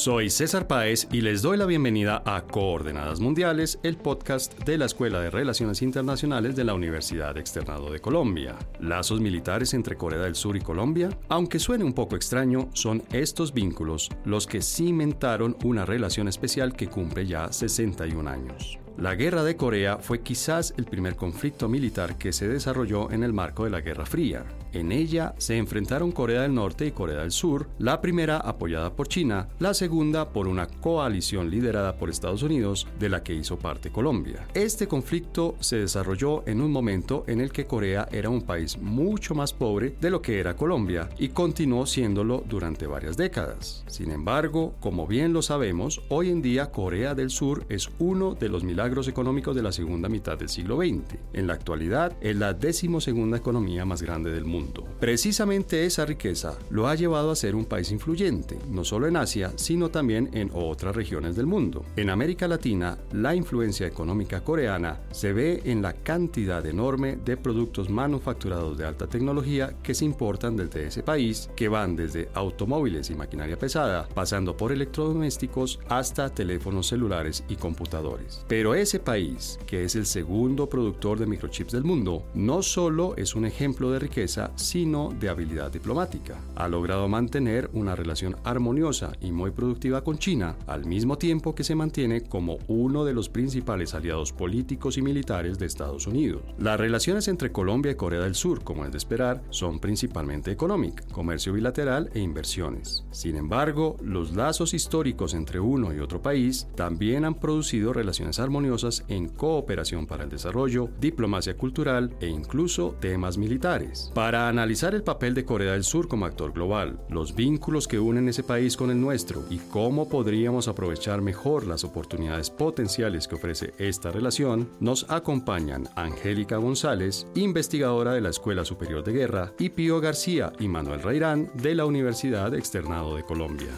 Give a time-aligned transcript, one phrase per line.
[0.00, 4.86] Soy César Páez y les doy la bienvenida a Coordenadas Mundiales, el podcast de la
[4.86, 8.56] Escuela de Relaciones Internacionales de la Universidad Externado de Colombia.
[8.80, 13.52] Lazos militares entre Corea del Sur y Colombia, aunque suene un poco extraño, son estos
[13.52, 18.78] vínculos los que cimentaron una relación especial que cumple ya 61 años.
[18.96, 23.32] La Guerra de Corea fue quizás el primer conflicto militar que se desarrolló en el
[23.32, 24.44] marco de la Guerra Fría.
[24.72, 29.08] En ella se enfrentaron Corea del Norte y Corea del Sur, la primera apoyada por
[29.08, 33.90] China, la segunda por una coalición liderada por Estados Unidos, de la que hizo parte
[33.90, 34.46] Colombia.
[34.54, 39.34] Este conflicto se desarrolló en un momento en el que Corea era un país mucho
[39.34, 43.82] más pobre de lo que era Colombia y continuó siéndolo durante varias décadas.
[43.88, 48.48] Sin embargo, como bien lo sabemos, hoy en día Corea del Sur es uno de
[48.48, 51.18] los milagros económicos de la segunda mitad del siglo XX.
[51.32, 54.59] En la actualidad es la decimosegunda economía más grande del mundo
[55.00, 59.52] Precisamente esa riqueza lo ha llevado a ser un país influyente, no solo en Asia,
[59.56, 61.84] sino también en otras regiones del mundo.
[61.96, 67.88] En América Latina, la influencia económica coreana se ve en la cantidad enorme de productos
[67.88, 73.14] manufacturados de alta tecnología que se importan desde ese país, que van desde automóviles y
[73.14, 78.44] maquinaria pesada, pasando por electrodomésticos hasta teléfonos celulares y computadores.
[78.48, 83.34] Pero ese país, que es el segundo productor de microchips del mundo, no solo es
[83.34, 86.40] un ejemplo de riqueza, sino de habilidad diplomática.
[86.56, 91.64] Ha logrado mantener una relación armoniosa y muy productiva con China, al mismo tiempo que
[91.64, 96.42] se mantiene como uno de los principales aliados políticos y militares de Estados Unidos.
[96.58, 101.06] Las relaciones entre Colombia y Corea del Sur, como es de esperar, son principalmente económicas,
[101.06, 103.04] comercio bilateral e inversiones.
[103.10, 109.04] Sin embargo, los lazos históricos entre uno y otro país también han producido relaciones armoniosas
[109.08, 114.10] en cooperación para el desarrollo, diplomacia cultural e incluso temas militares.
[114.14, 118.28] Para analizar el papel de Corea del Sur como actor global, los vínculos que unen
[118.28, 123.74] ese país con el nuestro y cómo podríamos aprovechar mejor las oportunidades potenciales que ofrece
[123.78, 130.00] esta relación, nos acompañan Angélica González, investigadora de la Escuela Superior de Guerra, y Pío
[130.00, 133.70] García y Manuel Reirán de la Universidad Externado de Colombia.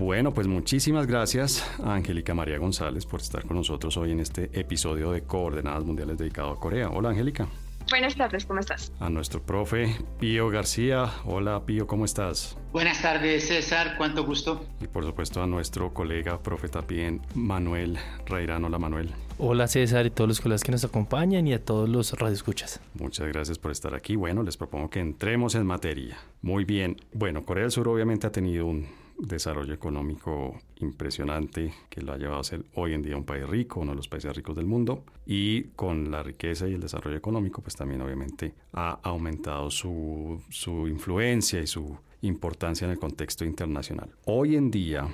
[0.00, 4.48] Bueno, pues muchísimas gracias a Angélica María González por estar con nosotros hoy en este
[4.58, 6.88] episodio de Coordenadas Mundiales dedicado a Corea.
[6.88, 7.46] Hola Angélica.
[7.90, 8.94] Buenas tardes, ¿cómo estás?
[8.98, 11.12] A nuestro profe Pío García.
[11.26, 12.56] Hola Pío, ¿cómo estás?
[12.72, 14.64] Buenas tardes, César, cuánto gusto.
[14.80, 18.64] Y por supuesto a nuestro colega, profe también, Manuel Reirán.
[18.64, 19.10] Hola Manuel.
[19.36, 22.80] Hola César y todos los colegas que nos acompañan y a todos los radioescuchas.
[22.94, 24.16] Muchas gracias por estar aquí.
[24.16, 26.16] Bueno, les propongo que entremos en materia.
[26.40, 26.96] Muy bien.
[27.12, 32.40] Bueno, Corea del Sur obviamente ha tenido un desarrollo económico impresionante que lo ha llevado
[32.40, 35.04] a ser hoy en día un país rico, uno de los países ricos del mundo,
[35.26, 40.88] y con la riqueza y el desarrollo económico, pues también obviamente ha aumentado su, su
[40.88, 44.10] influencia y su importancia en el contexto internacional.
[44.26, 45.08] Hoy en día,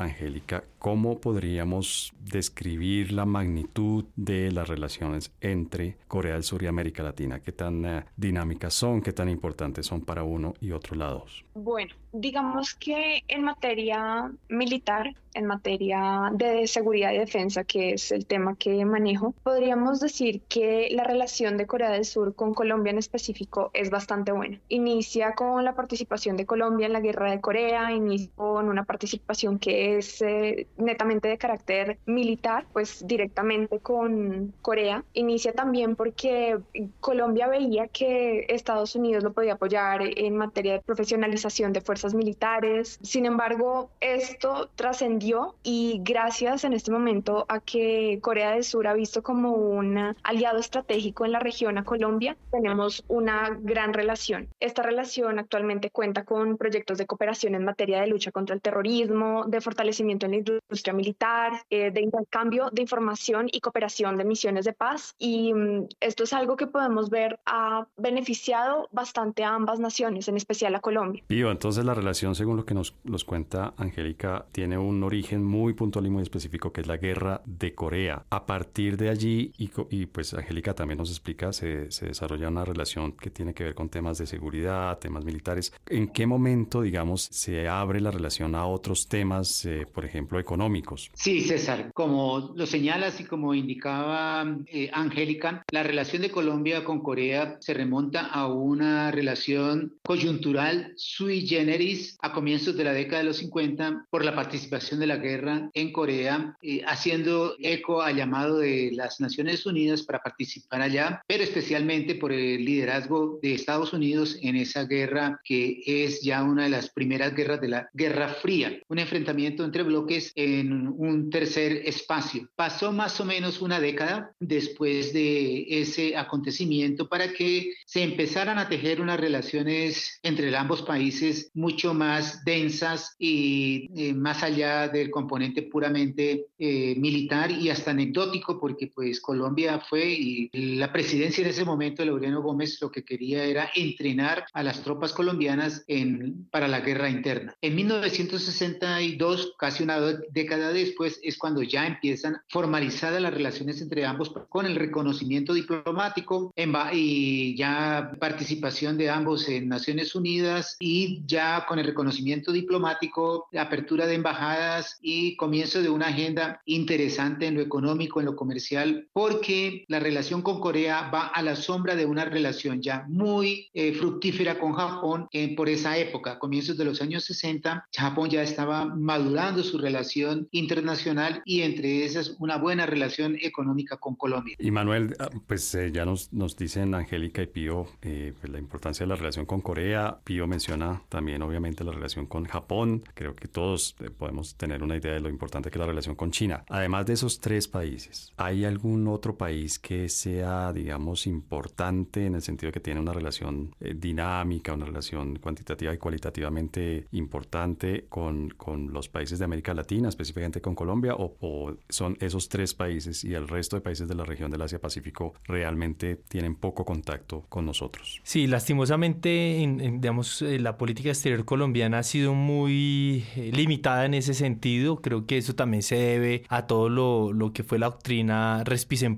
[0.00, 7.02] Angélica, ¿cómo podríamos describir la magnitud de las relaciones entre Corea del Sur y América
[7.02, 7.40] Latina?
[7.40, 9.02] ¿Qué tan eh, dinámicas son?
[9.02, 11.26] ¿Qué tan importantes son para uno y otro lado?
[11.54, 18.26] Bueno, digamos que en materia militar, en materia de seguridad y defensa, que es el
[18.26, 22.98] tema que manejo, podríamos decir que la relación de Corea del Sur con Colombia en
[22.98, 24.58] específico es bastante buena.
[24.68, 29.58] Inicia con la participación de Colombia en la guerra de Corea, inicia con una participación
[29.58, 35.04] que es eh, netamente de carácter militar, pues directamente con Corea.
[35.12, 36.58] Inicia también porque
[36.98, 42.98] Colombia veía que Estados Unidos lo podía apoyar en materia de profesionalización de fuerzas militares.
[43.02, 48.94] Sin embargo, esto trascendió y gracias en este momento a que Corea del Sur ha
[48.94, 54.48] visto como un aliado estratégico en la región a Colombia, tenemos una gran relación.
[54.60, 59.44] Esta relación actualmente cuenta con proyectos de cooperación en materia de lucha contra el terrorismo,
[59.46, 64.64] de fortalecimiento en la industria militar, eh, de intercambio de información y cooperación de misiones
[64.64, 65.14] de paz.
[65.18, 70.36] Y mm, esto es algo que podemos ver ha beneficiado bastante a ambas naciones, en
[70.36, 71.22] especial a Colombia.
[71.28, 75.72] Vivo, entonces la relación, según lo que nos, nos cuenta Angélica, tiene un origen muy
[75.72, 78.24] puntual y muy específico que es la guerra de Corea.
[78.30, 82.64] A partir de allí, y, y pues Angélica también nos explica, se, se, desarrolla una
[82.64, 85.72] relación que tiene que ver con temas de seguridad, temas militares.
[85.86, 91.10] ¿En qué momento, digamos, se abre la relación a otros temas, eh, por ejemplo, económicos?
[91.14, 97.00] Sí, César, como lo señalas y como indicaba eh, Angélica, la relación de Colombia con
[97.00, 101.79] Corea se remonta a una relación coyuntural sui generis
[102.20, 105.92] a comienzos de la década de los 50 por la participación de la guerra en
[105.92, 112.16] Corea, eh, haciendo eco al llamado de las Naciones Unidas para participar allá, pero especialmente
[112.16, 116.90] por el liderazgo de Estados Unidos en esa guerra que es ya una de las
[116.90, 122.46] primeras guerras de la Guerra Fría, un enfrentamiento entre bloques en un tercer espacio.
[122.56, 128.68] Pasó más o menos una década después de ese acontecimiento para que se empezaran a
[128.68, 135.62] tejer unas relaciones entre ambos países mucho más densas y eh, más allá del componente
[135.62, 141.64] puramente eh, militar y hasta anecdótico, porque pues Colombia fue y la presidencia en ese
[141.64, 146.66] momento de Laureano Gómez lo que quería era entrenar a las tropas colombianas en, para
[146.66, 147.54] la guerra interna.
[147.60, 150.00] En 1962, casi una
[150.32, 156.52] década después, es cuando ya empiezan formalizadas las relaciones entre ambos con el reconocimiento diplomático
[156.92, 164.06] y ya participación de ambos en Naciones Unidas y ya con el reconocimiento diplomático, apertura
[164.06, 169.84] de embajadas y comienzo de una agenda interesante en lo económico, en lo comercial, porque
[169.88, 174.58] la relación con Corea va a la sombra de una relación ya muy eh, fructífera
[174.58, 177.86] con Japón eh, por esa época, comienzos de los años 60.
[177.94, 184.14] Japón ya estaba madurando su relación internacional y entre esas una buena relación económica con
[184.16, 184.56] Colombia.
[184.58, 189.04] Y Manuel, ah, pues eh, ya nos, nos dicen Angélica y Pío pues, la importancia
[189.04, 190.18] de la relación con Corea.
[190.24, 193.04] Pío menciona también obviamente la relación con Japón.
[193.14, 196.30] Creo que todos podemos tener una idea de lo importante que es la relación con
[196.30, 196.64] China.
[196.68, 202.42] Además de esos tres países, ¿hay algún otro país que sea, digamos, importante en el
[202.42, 208.50] sentido de que tiene una relación eh, dinámica, una relación cuantitativa y cualitativamente importante con,
[208.50, 213.24] con, los países de América Latina, específicamente con Colombia, o, o, son esos tres países
[213.24, 217.66] y el resto de países de la región del Asia-Pacífico realmente tienen poco contacto con
[217.66, 218.20] nosotros?
[218.22, 224.14] Sí, lastimosamente, en, digamos, eh, la política exterior colombiana ha sido muy eh, limitada en
[224.14, 225.00] ese sentido.
[225.00, 228.64] Creo que eso también se debe a todo lo, lo que fue la doctrina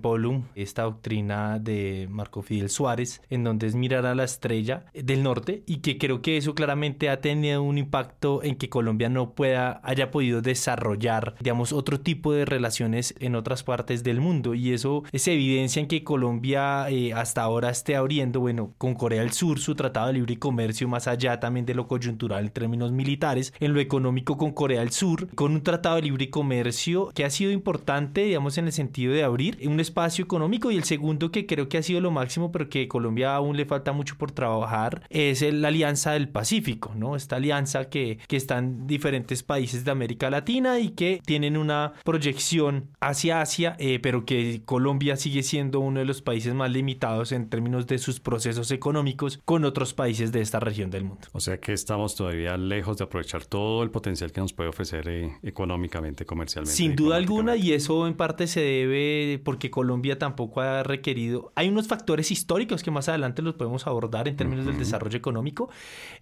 [0.00, 5.22] Polum, esta doctrina de Marco Fidel Suárez, en donde es mirar a la estrella del
[5.22, 9.34] norte y que creo que eso claramente ha tenido un impacto en que Colombia no
[9.34, 14.54] pueda, haya podido desarrollar, digamos, otro tipo de relaciones en otras partes del mundo.
[14.54, 19.20] Y eso es evidencia en que Colombia eh, hasta ahora esté abriendo, bueno, con Corea
[19.20, 22.90] del Sur su tratado de libre comercio más allá también de lo coyuntural en términos
[22.90, 27.24] militares, en lo económico con Corea del Sur, con un tratado de libre comercio que
[27.24, 31.30] ha sido importante, digamos, en el sentido de abrir un espacio económico y el segundo
[31.30, 34.32] que creo que ha sido lo máximo, pero que Colombia aún le falta mucho por
[34.32, 37.14] trabajar, es la Alianza del Pacífico, ¿no?
[37.14, 41.92] Esta alianza que, que está en diferentes países de América Latina y que tienen una
[42.04, 47.30] proyección hacia Asia, eh, pero que Colombia sigue siendo uno de los países más limitados
[47.32, 51.28] en términos de sus procesos económicos con otros países de esta región del mundo.
[51.32, 55.06] O sea que estamos todavía lejos de aprovechar todo el potencial que nos puede ofrecer
[55.08, 56.74] eh, económicamente, comercialmente.
[56.74, 61.52] Sin duda alguna, y eso en parte se debe porque Colombia tampoco ha requerido.
[61.54, 65.68] Hay unos factores históricos que más adelante los podemos abordar en términos del desarrollo económico,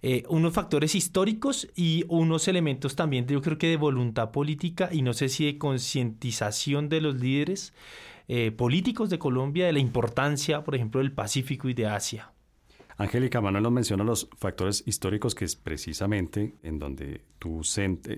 [0.01, 5.03] eh, unos factores históricos y unos elementos también, yo creo que de voluntad política y
[5.03, 7.73] no sé si de concientización de los líderes
[8.27, 12.33] eh, políticos de Colombia de la importancia, por ejemplo, del Pacífico y de Asia.
[13.01, 17.61] Angélica, Manuel nos menciona los factores históricos que es precisamente en donde tú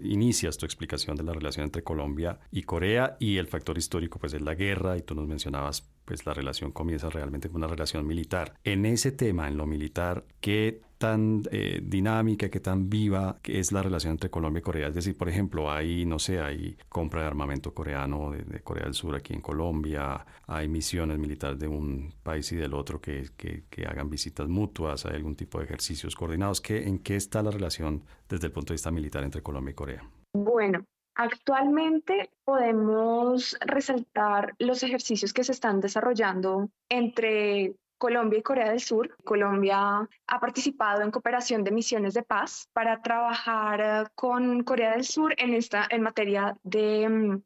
[0.04, 4.34] inicias tu explicación de la relación entre Colombia y Corea y el factor histórico pues
[4.34, 8.06] es la guerra y tú nos mencionabas pues la relación comienza realmente con una relación
[8.06, 8.56] militar.
[8.66, 13.84] En ese tema, en lo militar, ¿qué tan eh, dinámica, qué tan viva es la
[13.84, 14.88] relación entre Colombia y Corea?
[14.88, 18.94] Es decir, por ejemplo, hay, no sé, hay compra de armamento coreano de, Corea del
[18.94, 23.66] Sur aquí en Colombia, hay misiones militares de un país y del otro que, que,
[23.70, 26.62] que hagan visitas mutuas, hay algún tipo de ejercicios coordinados.
[26.62, 29.76] ¿Qué, ¿En qué está la relación desde el punto de vista militar entre Colombia y
[29.76, 30.10] Corea?
[30.34, 38.80] Bueno, Actualmente podemos resaltar los ejercicios que se están desarrollando entre Colombia y Corea del
[38.80, 39.16] Sur.
[39.24, 45.04] Colombia ha participado en cooperación de misiones de paz para trabajar eh, con Corea del
[45.06, 47.42] Sur en, esta, en materia de mm,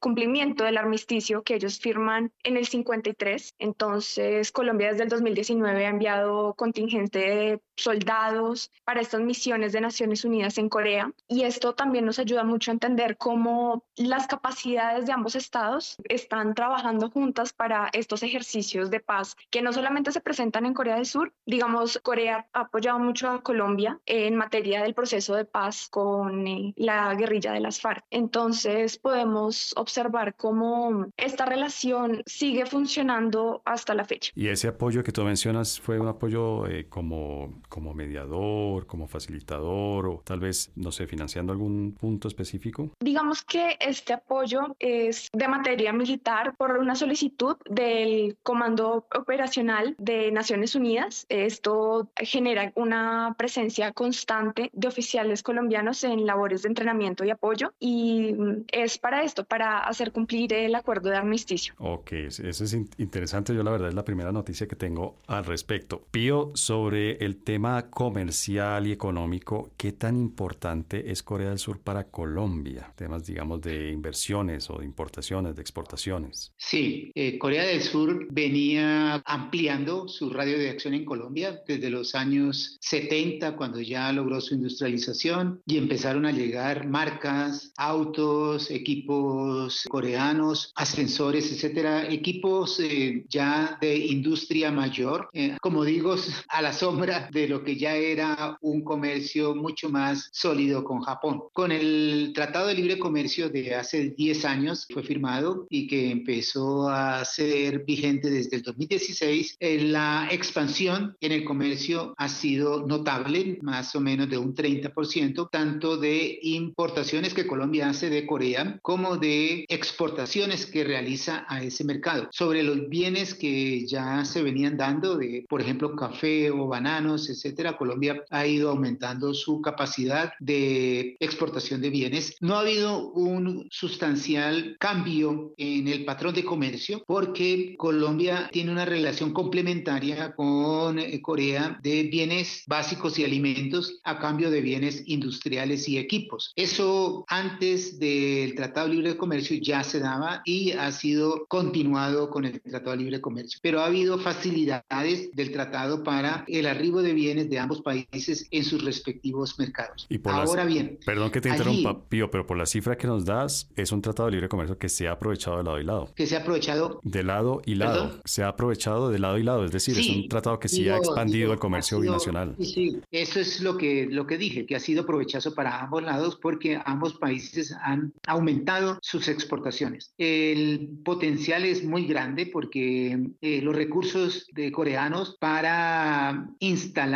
[0.00, 3.54] cumplimiento del armisticio que ellos firman en el 53.
[3.58, 10.24] Entonces, Colombia desde el 2019 ha enviado contingente de soldados para estas misiones de Naciones
[10.24, 11.12] Unidas en Corea.
[11.28, 16.54] Y esto también nos ayuda mucho a entender cómo las capacidades de ambos estados están
[16.54, 21.06] trabajando juntas para estos ejercicios de paz que no solamente se presentan en Corea del
[21.06, 26.46] Sur, digamos, Corea ha apoyado mucho a Colombia en materia del proceso de paz con
[26.46, 28.04] eh, la guerrilla de las FARC.
[28.10, 34.32] Entonces, podemos observar cómo esta relación sigue funcionando hasta la fecha.
[34.34, 40.06] Y ese apoyo que tú mencionas fue un apoyo eh, como como mediador, como facilitador
[40.06, 42.90] o tal vez, no sé, financiando algún punto específico?
[43.00, 50.30] Digamos que este apoyo es de materia militar por una solicitud del Comando Operacional de
[50.30, 51.26] Naciones Unidas.
[51.28, 58.34] Esto genera una presencia constante de oficiales colombianos en labores de entrenamiento y apoyo y
[58.72, 61.74] es para esto, para hacer cumplir el acuerdo de armisticio.
[61.78, 63.54] Ok, eso es interesante.
[63.54, 66.02] Yo la verdad es la primera noticia que tengo al respecto.
[66.10, 67.53] Pío, sobre el tema
[67.90, 72.92] comercial y económico, ¿qué tan importante es Corea del Sur para Colombia?
[72.96, 76.52] Temas, digamos, de inversiones o de importaciones, de exportaciones.
[76.56, 82.14] Sí, eh, Corea del Sur venía ampliando su radio de acción en Colombia desde los
[82.14, 90.72] años 70, cuando ya logró su industrialización y empezaron a llegar marcas, autos, equipos coreanos,
[90.74, 96.16] ascensores, etcétera, equipos eh, ya de industria mayor, eh, como digo,
[96.48, 101.42] a la sombra de lo que ya era un comercio mucho más sólido con Japón.
[101.52, 106.88] Con el Tratado de Libre Comercio de hace 10 años fue firmado y que empezó
[106.88, 113.58] a ser vigente desde el 2016, eh, la expansión en el comercio ha sido notable,
[113.62, 119.16] más o menos de un 30%, tanto de importaciones que Colombia hace de Corea como
[119.16, 122.28] de exportaciones que realiza a ese mercado.
[122.30, 127.76] Sobre los bienes que ya se venían dando, de, por ejemplo, café o bananos, etcétera,
[127.76, 132.36] Colombia ha ido aumentando su capacidad de exportación de bienes.
[132.40, 138.84] No ha habido un sustancial cambio en el patrón de comercio porque Colombia tiene una
[138.84, 145.88] relación complementaria con eh, Corea de bienes básicos y alimentos a cambio de bienes industriales
[145.88, 146.52] y equipos.
[146.56, 152.44] Eso antes del Tratado Libre de Comercio ya se daba y ha sido continuado con
[152.44, 153.58] el Tratado Libre de Comercio.
[153.62, 158.64] Pero ha habido facilidades del tratado para el arribo de bienes de ambos países en
[158.64, 160.06] sus respectivos mercados.
[160.10, 163.70] Y Ahora bien, perdón que te interrumpa, Pío, pero por la cifra que nos das,
[163.76, 166.12] es un Tratado de Libre Comercio que se ha aprovechado de lado y lado.
[166.14, 168.20] Que se ha aprovechado de lado y lado.
[168.24, 170.96] Se ha aprovechado de lado y lado, es decir, es un tratado que sí ha
[170.96, 172.56] expandido el comercio binacional.
[172.60, 176.38] Sí, eso es lo que, lo que dije, que ha sido provechoso para ambos lados
[176.40, 180.12] porque ambos países han aumentado sus exportaciones.
[180.18, 187.13] El potencial es muy grande porque eh, los recursos de coreanos para instalar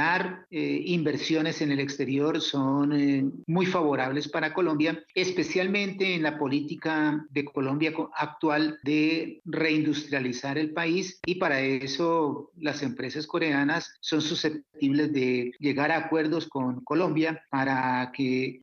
[0.50, 7.26] eh, inversiones en el exterior son eh, muy favorables para Colombia, especialmente en la política
[7.30, 11.20] de Colombia actual de reindustrializar el país.
[11.26, 18.12] Y para eso las empresas coreanas son susceptibles de llegar a acuerdos con Colombia para
[18.14, 18.60] que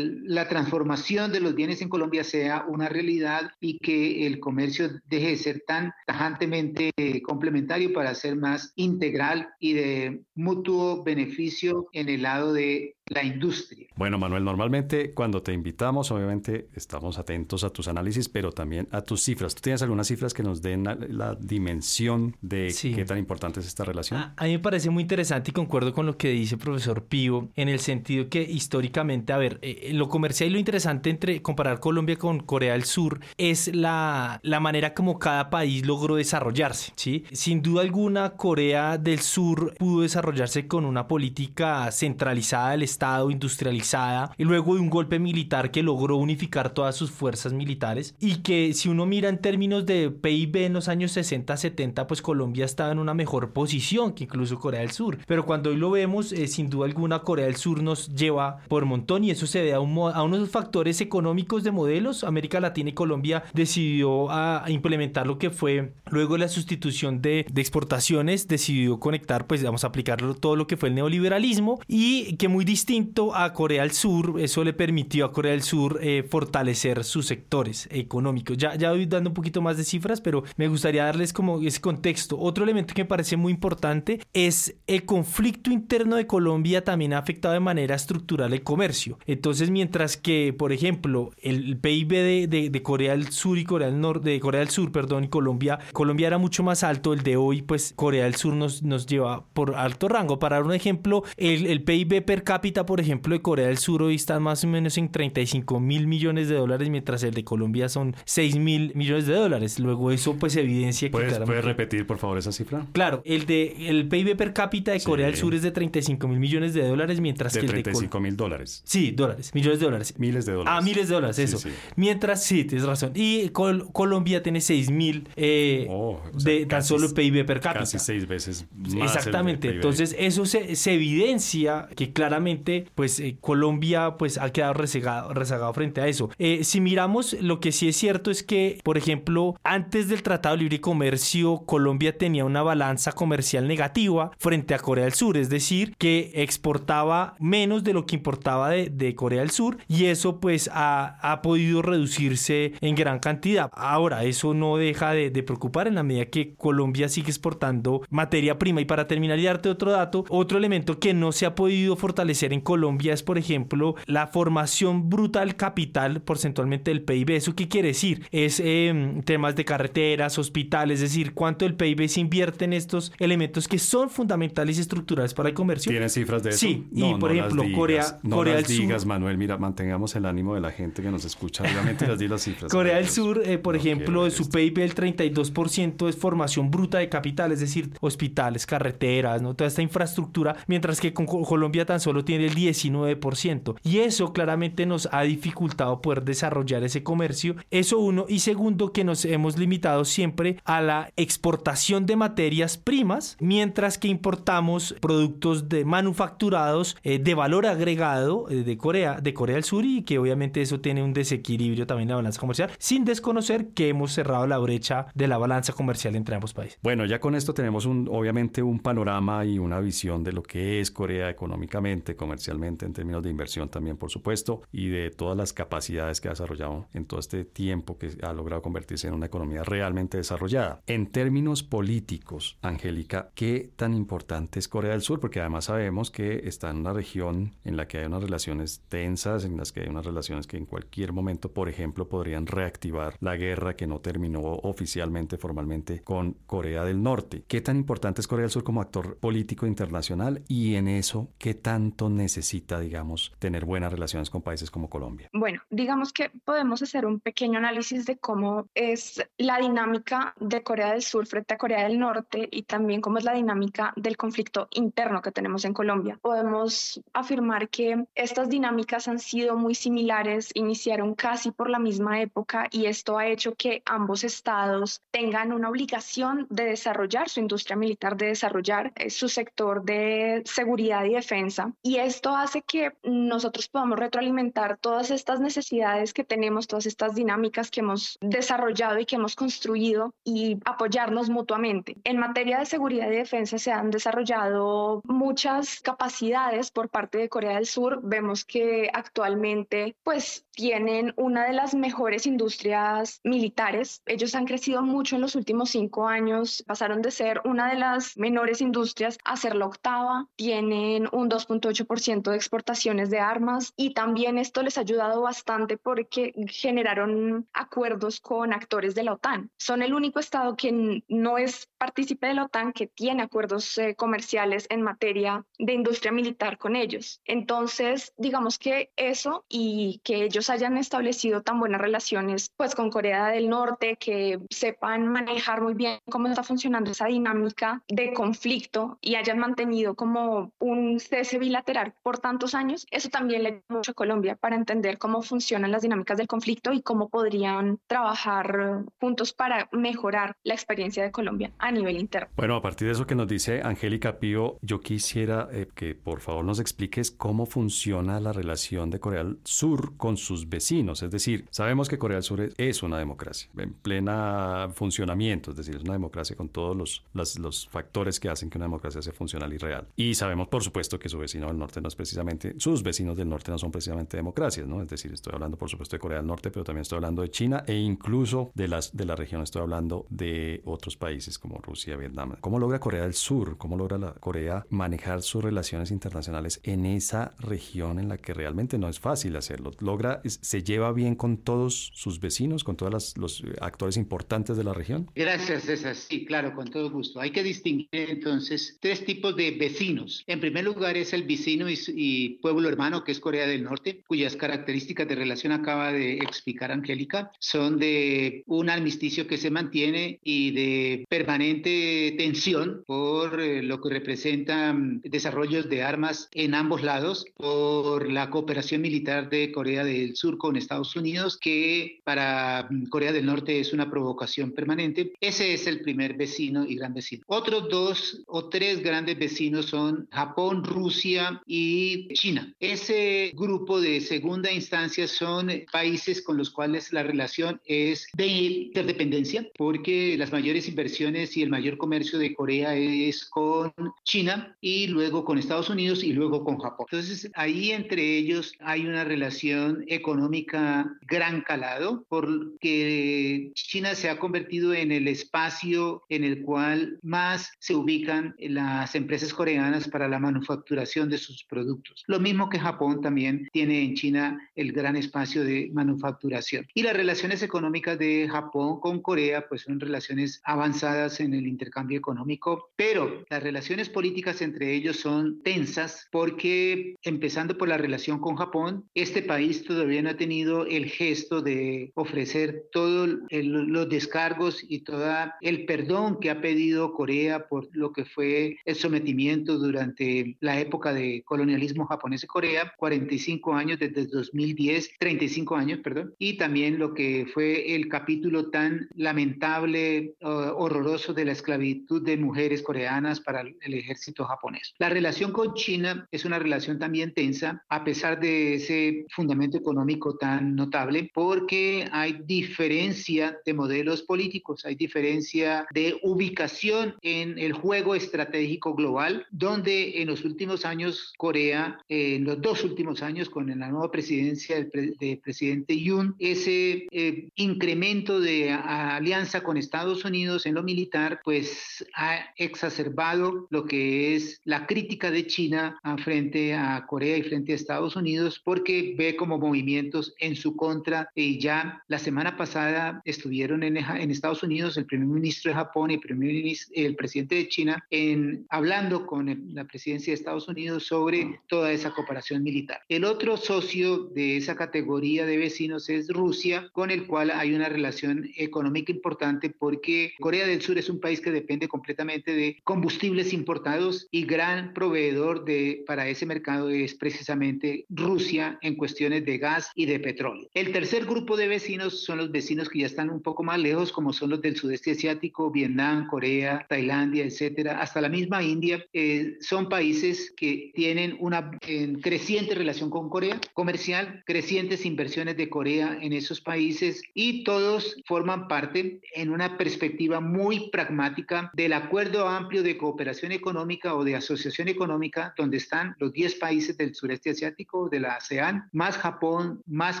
[0.24, 5.28] la transformación de los bienes en Colombia sea una realidad y que el comercio deje
[5.28, 6.90] de ser tan tajantemente
[7.22, 10.61] complementario para ser más integral y de mutuo
[11.04, 13.88] beneficio en el lado de la industria.
[13.96, 19.02] Bueno, Manuel, normalmente cuando te invitamos, obviamente estamos atentos a tus análisis, pero también a
[19.02, 19.54] tus cifras.
[19.54, 23.84] ¿Tú tienes algunas cifras que nos den la, dimensión de qué tan importante es esta
[23.84, 24.20] relación?
[24.20, 27.04] A, a, mí me parece muy interesante y concuerdo con lo que dice el profesor
[27.04, 31.42] Pío, en el sentido que históricamente, a ver, eh, lo comercial y lo interesante entre
[31.42, 36.92] comparar Colombia con Corea del Sur es la, la manera como cada país logró desarrollarse,
[36.96, 37.24] ¿sí?
[37.32, 44.34] Sin duda alguna, Corea del Sur pudo desarrollarse con una política centralizada del Estado industrializada
[44.36, 48.74] y luego de un golpe militar que logró unificar todas sus fuerzas militares y que
[48.74, 52.98] si uno mira en términos de PIB en los años 60-70 pues Colombia estaba en
[52.98, 55.18] una mejor posición que incluso Corea del Sur.
[55.26, 58.84] Pero cuando hoy lo vemos eh, sin duda alguna Corea del Sur nos lleva por
[58.84, 62.24] montón y eso se debe a, a unos factores económicos de modelos.
[62.24, 67.60] América Latina y Colombia decidió a, implementar lo que fue luego la sustitución de, de
[67.60, 72.48] exportaciones decidió conectar pues vamos a aplicar todo lo que fue el neoliberalismo y que
[72.48, 77.04] muy distinto a Corea del Sur, eso le permitió a Corea del Sur eh, fortalecer
[77.04, 78.58] sus sectores económicos.
[78.58, 81.80] Ya, ya voy dando un poquito más de cifras, pero me gustaría darles como ese
[81.80, 82.38] contexto.
[82.38, 87.18] Otro elemento que me parece muy importante es el conflicto interno de Colombia también ha
[87.18, 89.18] afectado de manera estructural el comercio.
[89.26, 92.08] Entonces, mientras que, por ejemplo, el PIB
[92.48, 95.28] de, de, Corea del Sur y Corea del Norte, de Corea del Sur, perdón, y
[95.28, 99.06] Colombia, Colombia era mucho más alto, el de hoy, pues Corea del Sur nos, nos
[99.06, 100.31] lleva por alto rango.
[100.38, 104.02] Para dar un ejemplo, el, el PIB per cápita por ejemplo, de Corea del Sur
[104.02, 107.88] hoy está más o menos en 35 mil millones de dólares, mientras el de Colombia
[107.88, 109.78] son 6 mil millones de dólares.
[109.78, 111.12] Luego eso pues evidencia que...
[111.12, 112.86] ¿Puedes, ¿Puedes repetir, por favor, esa cifra?
[112.92, 116.38] Claro, el de el PIB per cápita de Corea del Sur es de 35 mil
[116.38, 117.82] millones de dólares, mientras que el de...
[117.82, 118.82] 35 mil dólares.
[118.84, 120.14] Sí, dólares, millones de dólares.
[120.18, 120.74] Miles de dólares.
[120.76, 121.68] Ah, miles de dólares, eso.
[121.96, 123.12] Mientras, sí, tienes razón.
[123.14, 127.80] Y Colombia tiene 6 mil eh, oh, de tan solo PIB per cápita.
[127.80, 129.14] Casi seis veces más.
[129.14, 129.68] Exactamente.
[129.68, 136.00] Entonces, Eso se, evidencia que claramente pues eh, Colombia pues ha quedado rezagado, rezagado frente
[136.00, 136.30] a eso.
[136.38, 140.56] Eh, si miramos lo que sí es cierto es que por ejemplo antes del Tratado
[140.56, 145.48] de Libre Comercio Colombia tenía una balanza comercial negativa frente a Corea del Sur, es
[145.48, 150.40] decir que exportaba menos de lo que importaba de, de Corea del Sur y eso
[150.40, 153.70] pues ha, ha, podido reducirse en gran cantidad.
[153.72, 158.58] Ahora eso no deja de, de preocupar en la medida que Colombia sigue exportando materia
[158.58, 161.96] prima y para terminar y darte otro dato, otro elemento que no se ha podido
[161.96, 167.30] fortalecer en Colombia es, por ejemplo, la formación brutal capital porcentualmente del PIB.
[167.30, 168.26] ¿Eso qué quiere decir?
[168.30, 173.12] Es em, temas de carreteras, hospitales, es decir, cuánto el PIB se invierte en estos
[173.18, 175.90] elementos que son fundamentales y estructurales para el comercio.
[175.90, 176.58] ¿Tienes cifras de eso?
[176.58, 179.08] Sí, y por ejemplo, Corea, no Corea las del digas, Sur.
[179.08, 181.64] Manuel, mira, mantengamos el ánimo de la gente que nos escucha.
[181.64, 182.70] Obviamente las di las cifras.
[182.70, 183.08] Corea del.
[183.08, 184.48] Sur, eh, por No ejemplo, de su.
[184.48, 189.54] PIB el 32% es formación bruta de capital, es decir, hospitales, carreteras, ¿no?
[189.54, 193.76] toda esta infraestructura, mientras que con Co- Colombia tan solo tiene el 19%.
[193.82, 197.56] Y eso claramente nos ha dificultado poder desarrollar ese comercio.
[197.70, 198.24] Eso uno.
[198.28, 204.08] Y segundo, que nos hemos limitado siempre a la exportación de materias primas, mientras que
[204.08, 209.84] importamos productos de manufacturados eh, de valor agregado eh, de Corea, de Corea del Sur
[209.84, 213.88] y que obviamente eso tiene un desequilibrio también en la balanza comercial, sin desconocer que
[213.88, 216.78] hemos cerrado la brecha de la balanza comercial entre ambos países.
[216.82, 220.80] Bueno, ya con esto tenemos un, obviamente un panorama y una visión de lo que
[220.80, 225.52] es Corea económicamente, comercialmente, en términos de inversión también, por supuesto, y de todas las
[225.52, 229.62] capacidades que ha desarrollado en todo este tiempo que ha logrado convertirse en una economía
[229.64, 230.80] realmente desarrollada.
[230.86, 235.20] En términos políticos, Angélica, ¿qué tan importante es Corea del Sur?
[235.20, 239.44] Porque además sabemos que está en una región en la que hay unas relaciones tensas,
[239.44, 243.36] en las que hay unas relaciones que en cualquier momento, por ejemplo, podrían reactivar la
[243.36, 247.44] guerra que no terminó oficialmente, formalmente, con Corea del Norte.
[247.46, 251.54] ¿Qué tan importante es Corea del Sur como actor político internacional y en eso qué
[251.54, 255.28] tanto necesita, digamos, tener buenas relaciones con países como Colombia?
[255.32, 260.92] Bueno, digamos que podemos hacer un pequeño análisis de cómo es la dinámica de Corea
[260.92, 264.68] del Sur frente a Corea del Norte y también cómo es la dinámica del conflicto
[264.70, 266.18] interno que tenemos en Colombia.
[266.20, 272.68] Podemos afirmar que estas dinámicas han sido muy similares, iniciaron casi por la misma época
[272.70, 278.16] y esto ha hecho que ambos estados tengan una obligación de desarrollar su industria militar,
[278.16, 281.72] de desarrollar eh, su sector de seguridad y defensa.
[281.82, 287.70] Y esto hace que nosotros podamos retroalimentar todas estas necesidades que tenemos, todas estas dinámicas
[287.70, 291.96] que hemos desarrollado y que hemos construido y apoyarnos mutuamente.
[292.04, 297.56] En materia de seguridad y defensa se han desarrollado muchas capacidades por parte de Corea
[297.56, 298.00] del Sur.
[298.02, 304.02] Vemos que actualmente pues tienen una de las mejores industrias militares.
[304.06, 308.16] Ellos han crecido mucho en los últimos cinco años, pasaron de ser una de las
[308.16, 314.38] menores industrias a ser la octava, tienen un 2.8% de exportaciones de armas y también
[314.38, 319.50] esto les ha ayudado bastante porque generaron acuerdos con actores de la OTAN.
[319.56, 323.94] Son el único estado que no es partícipe de la OTAN que tiene acuerdos eh,
[323.94, 327.20] comerciales en materia de industria militar con ellos.
[327.24, 333.28] Entonces, digamos que eso y que ellos hayan establecido tan buenas relaciones pues con Corea
[333.28, 339.14] del Norte, que sepan manejar muy bien cómo está funcionando esa dinámica de conflicto y
[339.14, 343.94] hayan mantenido como un cese bilateral por tantos años, eso también le ayuda mucho a
[343.94, 349.68] Colombia para entender cómo funcionan las dinámicas del conflicto y cómo podrían trabajar juntos para
[349.72, 352.28] mejorar la experiencia de Colombia a nivel interno.
[352.36, 356.20] Bueno, a partir de eso que nos dice Angélica Pío, yo quisiera eh, que por
[356.20, 361.02] favor nos expliques cómo funciona la relación de Corea del Sur con sus vecinos.
[361.02, 365.74] Es decir, sabemos que Corea del Sur es, una democracia en plena funcionamiento, es decir,
[365.76, 369.52] es una democracia con todos los, los factores que hacen que una democracia sea funcional
[369.52, 369.86] y real.
[369.96, 373.28] Y sabemos, por supuesto, que su vecino del norte no es precisamente, sus vecinos del
[373.28, 374.82] norte no son precisamente democracias, ¿no?
[374.82, 377.30] Es decir, estoy hablando, por supuesto, de Corea del Norte, pero también estoy hablando de
[377.30, 381.96] China e incluso de, las, de la región, estoy hablando de otros países como Rusia,
[381.96, 382.36] Vietnam.
[382.40, 387.34] ¿Cómo logra Corea del Sur, cómo logra la Corea manejar sus relaciones internacionales en esa
[387.38, 389.70] región en la que realmente no es fácil hacerlo?
[389.78, 394.64] ¿Logra, se lleva bien con todos sus vecinos, con todos los eh, actores importantes de
[394.64, 395.10] la región?
[395.14, 395.94] Gracias, César.
[395.94, 397.20] Sí, claro, con todo gusto.
[397.20, 400.24] Hay que distinguir entonces tres tipos de vecinos.
[400.26, 404.02] En primer lugar es el vecino y, y pueblo hermano, que es Corea del Norte,
[404.06, 407.30] cuyas características de relación acaba de explicar Angélica.
[407.38, 413.90] Son de un armisticio que se mantiene y de permanente tensión por eh, lo que
[413.90, 420.38] representan desarrollos de armas en ambos lados, por la cooperación militar de Corea del Sur
[420.38, 425.12] con Estados Unidos, que para mm, Corea del Norte es una provocación permanente.
[425.20, 427.24] Ese es el primer vecino y gran vecino.
[427.26, 432.54] Otros dos o tres grandes grandes vecinos son Japón, Rusia y China.
[432.60, 439.48] Ese grupo de segunda instancia son países con los cuales la relación es de interdependencia,
[439.58, 443.72] porque las mayores inversiones y el mayor comercio de Corea es con
[444.04, 446.86] China y luego con Estados Unidos y luego con Japón.
[446.88, 454.72] Entonces, ahí entre ellos hay una relación económica gran calado, porque China se ha convertido
[454.74, 461.08] en el espacio en el cual más se ubican las empresas coreanas para la manufacturación
[461.08, 462.04] de sus productos.
[462.06, 466.66] Lo mismo que Japón también tiene en China el gran espacio de manufacturación.
[466.74, 471.98] Y las relaciones económicas de Japón con Corea pues son relaciones avanzadas en el intercambio
[471.98, 478.36] económico, pero las relaciones políticas entre ellos son tensas porque empezando por la relación con
[478.36, 484.80] Japón, este país todavía no ha tenido el gesto de ofrecer todos los descargos y
[484.80, 485.02] todo
[485.40, 490.92] el perdón que ha pedido Corea por lo que fue el sometimiento durante la época
[490.92, 496.94] de colonialismo japonés de Corea, 45 años desde 2010, 35 años, perdón, y también lo
[496.94, 503.40] que fue el capítulo tan lamentable, uh, horroroso de la esclavitud de mujeres coreanas para
[503.40, 504.74] el ejército japonés.
[504.78, 510.16] La relación con China es una relación también tensa, a pesar de ese fundamento económico
[510.16, 517.94] tan notable, porque hay diferencia de modelos políticos, hay diferencia de ubicación en el juego
[517.94, 523.68] estratégico global, donde en los últimos años Corea, en los dos últimos años con la
[523.68, 530.62] nueva presidencia del presidente Yoon, ese eh, incremento de alianza con Estados Unidos en lo
[530.62, 537.22] militar, pues ha exacerbado lo que es la crítica de China frente a Corea y
[537.22, 541.10] frente a Estados Unidos, porque ve como movimientos en su contra.
[541.14, 545.90] Y ya la semana pasada estuvieron en, en Estados Unidos el primer ministro de Japón
[545.90, 546.32] y el, primer
[546.74, 551.92] el presidente de China en, hablando con la presidencia de Estados Unidos sobre toda esa
[551.92, 552.80] cooperación militar.
[552.88, 557.68] El otro socio de esa categoría de vecinos es Rusia, con el cual hay una
[557.68, 563.32] relación económica importante porque Corea del Sur es un país que depende completamente de combustibles
[563.32, 569.72] importados y gran proveedor de, para ese mercado es precisamente Rusia en cuestiones de gas
[569.74, 570.48] y de petróleo.
[570.54, 573.90] El tercer grupo de vecinos son los vecinos que ya están un poco más lejos,
[573.90, 578.51] como son los del sudeste asiático, Vietnam, Corea, Tailandia, etcétera, hasta la misma India,
[578.92, 585.48] eh, son países que tienen una eh, creciente relación con Corea comercial, crecientes inversiones de
[585.48, 592.28] Corea en esos países y todos forman parte en una perspectiva muy pragmática del acuerdo
[592.28, 597.30] amplio de cooperación económica o de asociación económica donde están los 10 países del sureste
[597.30, 600.00] asiático, de la ASEAN, más Japón, más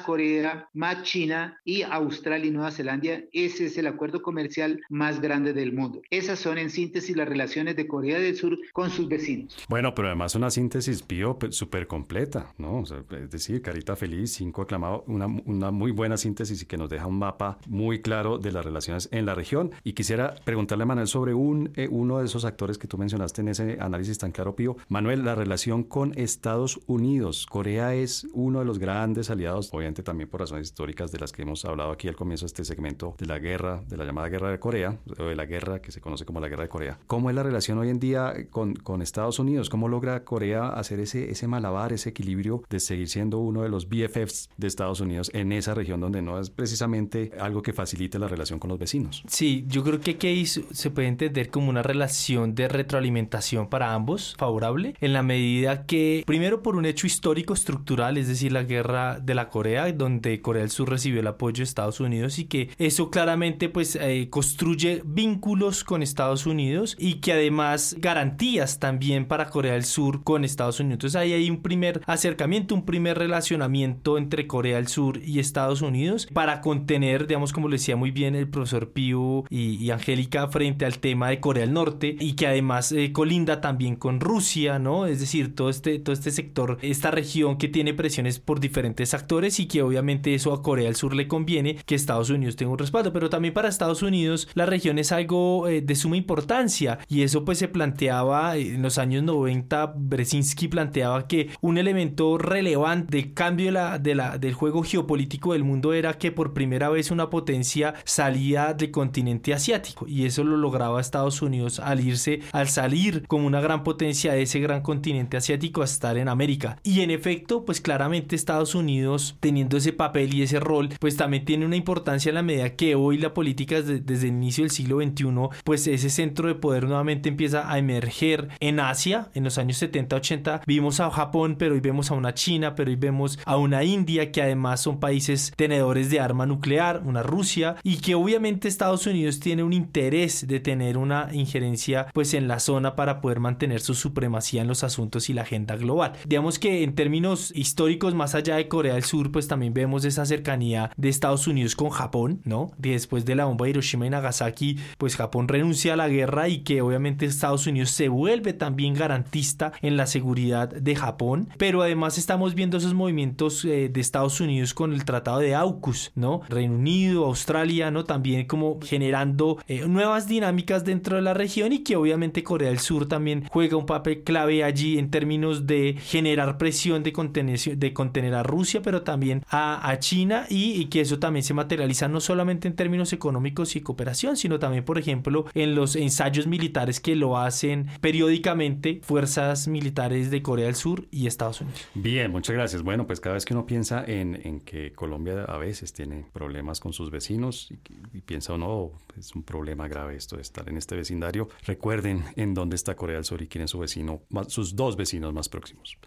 [0.00, 2.92] Corea, más China y Australia y Nueva Zelanda.
[3.32, 6.02] Ese es el acuerdo comercial más grande del mundo.
[6.10, 9.56] Esas son en síntesis las relaciones de Corea del Sur con sus vecinos.
[9.68, 12.82] Bueno, pero además una síntesis bio súper completa, ¿no?
[12.82, 17.06] es decir, Carita Feliz, cinco aclamado, una, una muy buena síntesis y que nos deja
[17.06, 19.72] un mapa muy claro de las relaciones en la región.
[19.84, 23.40] Y quisiera preguntarle a Manuel sobre un, eh, uno de esos actores que tú mencionaste
[23.40, 24.76] en ese análisis tan claro, Pío.
[24.88, 27.46] Manuel, la relación con Estados Unidos.
[27.46, 31.42] Corea es uno de los grandes aliados, obviamente también por razones históricas de las que
[31.42, 34.50] hemos hablado aquí al comienzo de este segmento de la guerra, de la llamada guerra
[34.50, 36.98] de Corea, o de la guerra que se conoce como la guerra de Corea.
[37.06, 39.70] ¿Cómo es la relación hoy en día con, con Estados Unidos?
[39.70, 43.88] ¿Cómo logra Corea hacer ese, ese malabar, ese equilibrio de seguir siendo uno de los
[43.88, 48.28] BFFs de Estados Unidos en esa región donde no es precisamente algo que facilite la
[48.28, 49.22] relación con los vecinos?
[49.26, 54.34] Sí, yo creo que aquí se puede entender como una relación de retroalimentación para ambos,
[54.38, 59.18] favorable, en la medida que, primero por un hecho histórico estructural, es decir, la guerra
[59.20, 62.70] de la Corea, donde Corea del Sur recibió el apoyo de Estados Unidos y que
[62.78, 69.48] eso claramente pues eh, construye vínculos con Estados Unidos y que además garantías también para
[69.48, 70.96] Corea del Sur con Estados Unidos.
[70.96, 75.80] Entonces ahí hay un primer acercamiento, un primer relacionamiento entre Corea del Sur y Estados
[75.80, 80.84] Unidos para contener, digamos, como lo decía muy bien el profesor Pío y, Angélica frente
[80.84, 85.06] al tema de Corea del Norte y que además eh, colinda también con Rusia, ¿no?
[85.06, 89.58] Es decir, todo este, todo este sector, esta región que tiene presiones por diferentes actores
[89.58, 92.78] y que obviamente eso a Corea del Sur le conviene que Estados Unidos tenga un
[92.78, 97.22] respaldo, pero también para Estados Unidos la región es algo eh, de suma importancia y
[97.22, 97.68] eso pues se
[98.02, 103.98] planteaba en los años 90, Brzezinski planteaba que un elemento relevante de cambio de la,
[104.00, 108.74] de la, del juego geopolítico del mundo era que por primera vez una potencia salía
[108.74, 113.60] del continente asiático y eso lo lograba Estados Unidos al irse, al salir como una
[113.60, 116.78] gran potencia de ese gran continente asiático a estar en América.
[116.82, 121.44] Y en efecto, pues claramente Estados Unidos teniendo ese papel y ese rol, pues también
[121.44, 125.00] tiene una importancia en la medida que hoy la política desde, el inicio del siglo
[125.00, 129.28] XXI, pues ese centro de poder nuevamente empieza a emerger emerger en Asia.
[129.34, 132.90] En los años 70, 80 vimos a Japón, pero hoy vemos a una China, pero
[132.90, 137.76] hoy vemos a una India, que además son países tenedores de arma nuclear, una Rusia,
[137.82, 142.58] y que obviamente Estados Unidos tiene un interés de tener una injerencia pues en la
[142.58, 146.12] zona para poder mantener su supremacía en los asuntos y la agenda global.
[146.26, 150.26] Digamos que en términos históricos, más allá de Corea del Sur, pues también vemos esa
[150.26, 152.72] cercanía de Estados Unidos con Japón, ¿no?
[152.78, 156.58] Después de la bomba de Hiroshima y Nagasaki, pues Japón renuncia a la guerra y
[156.60, 162.18] que obviamente Estados Unidos se vuelve también garantista en la seguridad de Japón, pero además
[162.18, 166.42] estamos viendo esos movimientos eh, de Estados Unidos con el Tratado de AUKUS, ¿no?
[166.48, 168.04] Reino Unido, Australia, ¿no?
[168.04, 172.78] También como generando eh, nuevas dinámicas dentro de la región y que obviamente Corea del
[172.78, 177.92] Sur también juega un papel clave allí en términos de generar presión de contener, de
[177.92, 182.08] contener a Rusia, pero también a, a China y, y que eso también se materializa
[182.08, 187.00] no solamente en términos económicos y cooperación, sino también, por ejemplo, en los ensayos militares
[187.00, 191.80] que lo hacen periódicamente fuerzas militares de Corea del Sur y Estados Unidos.
[191.94, 192.82] Bien, muchas gracias.
[192.82, 196.92] Bueno, pues cada vez que uno piensa en, que Colombia a veces tiene problemas con
[196.92, 197.78] sus vecinos y,
[198.16, 202.24] y piensa uno, oh, es un problema grave esto de estar en este vecindario, recuerden
[202.36, 205.48] en dónde está Corea del Sur y quién es su vecino, sus dos vecinos más
[205.48, 205.98] próximos.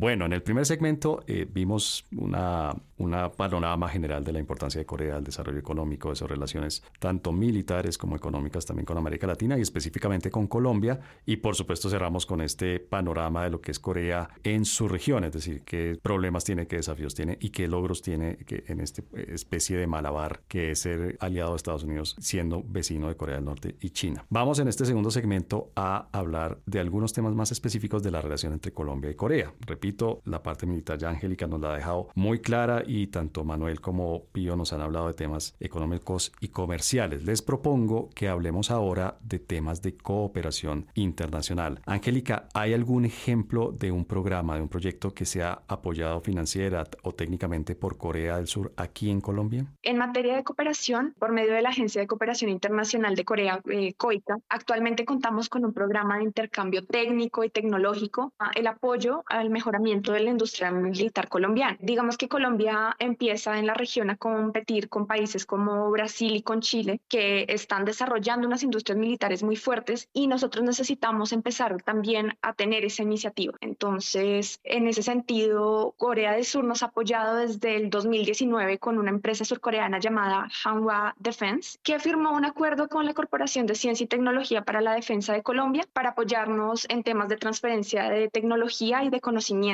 [0.00, 4.86] Bueno, en el primer segmento eh, vimos una, una, panorama general de la importancia de
[4.86, 9.58] Corea, el desarrollo económico, de sus relaciones tanto militares como económicas también con América Latina
[9.58, 10.98] y específicamente con Colombia.
[11.26, 15.24] Y por supuesto cerramos con este panorama de lo que es Corea en su región,
[15.24, 19.76] es decir, qué problemas tiene, qué desafíos tiene y qué logros tiene en esta especie
[19.76, 23.76] de malabar que es ser aliado de Estados Unidos siendo vecino de Corea del Norte
[23.82, 24.24] y China.
[24.30, 28.54] Vamos en este segundo segmento a hablar de algunos temas más específicos de la relación
[28.54, 29.52] entre Colombia y Corea.
[29.60, 29.89] Repito,
[30.24, 34.24] la parte militar ya Angélica nos la ha dejado muy clara y tanto Manuel como
[34.32, 37.24] Pío nos han hablado de temas económicos y comerciales.
[37.24, 41.80] Les propongo que hablemos ahora de temas de cooperación internacional.
[41.86, 47.12] Angélica, ¿hay algún ejemplo de un programa, de un proyecto que sea apoyado financiera o
[47.12, 49.66] técnicamente por Corea del Sur aquí en Colombia?
[49.82, 53.94] En materia de cooperación, por medio de la Agencia de Cooperación Internacional de Corea, eh,
[53.94, 59.79] COICA, actualmente contamos con un programa de intercambio técnico y tecnológico, el apoyo al mejoramiento
[59.80, 61.76] de la industria militar colombiana.
[61.80, 66.60] Digamos que Colombia empieza en la región a competir con países como Brasil y con
[66.60, 72.52] Chile, que están desarrollando unas industrias militares muy fuertes y nosotros necesitamos empezar también a
[72.52, 73.54] tener esa iniciativa.
[73.60, 79.10] Entonces, en ese sentido, Corea del Sur nos ha apoyado desde el 2019 con una
[79.10, 84.08] empresa surcoreana llamada Hanwha Defense, que firmó un acuerdo con la Corporación de Ciencia y
[84.08, 89.10] Tecnología para la Defensa de Colombia para apoyarnos en temas de transferencia de tecnología y
[89.10, 89.69] de conocimiento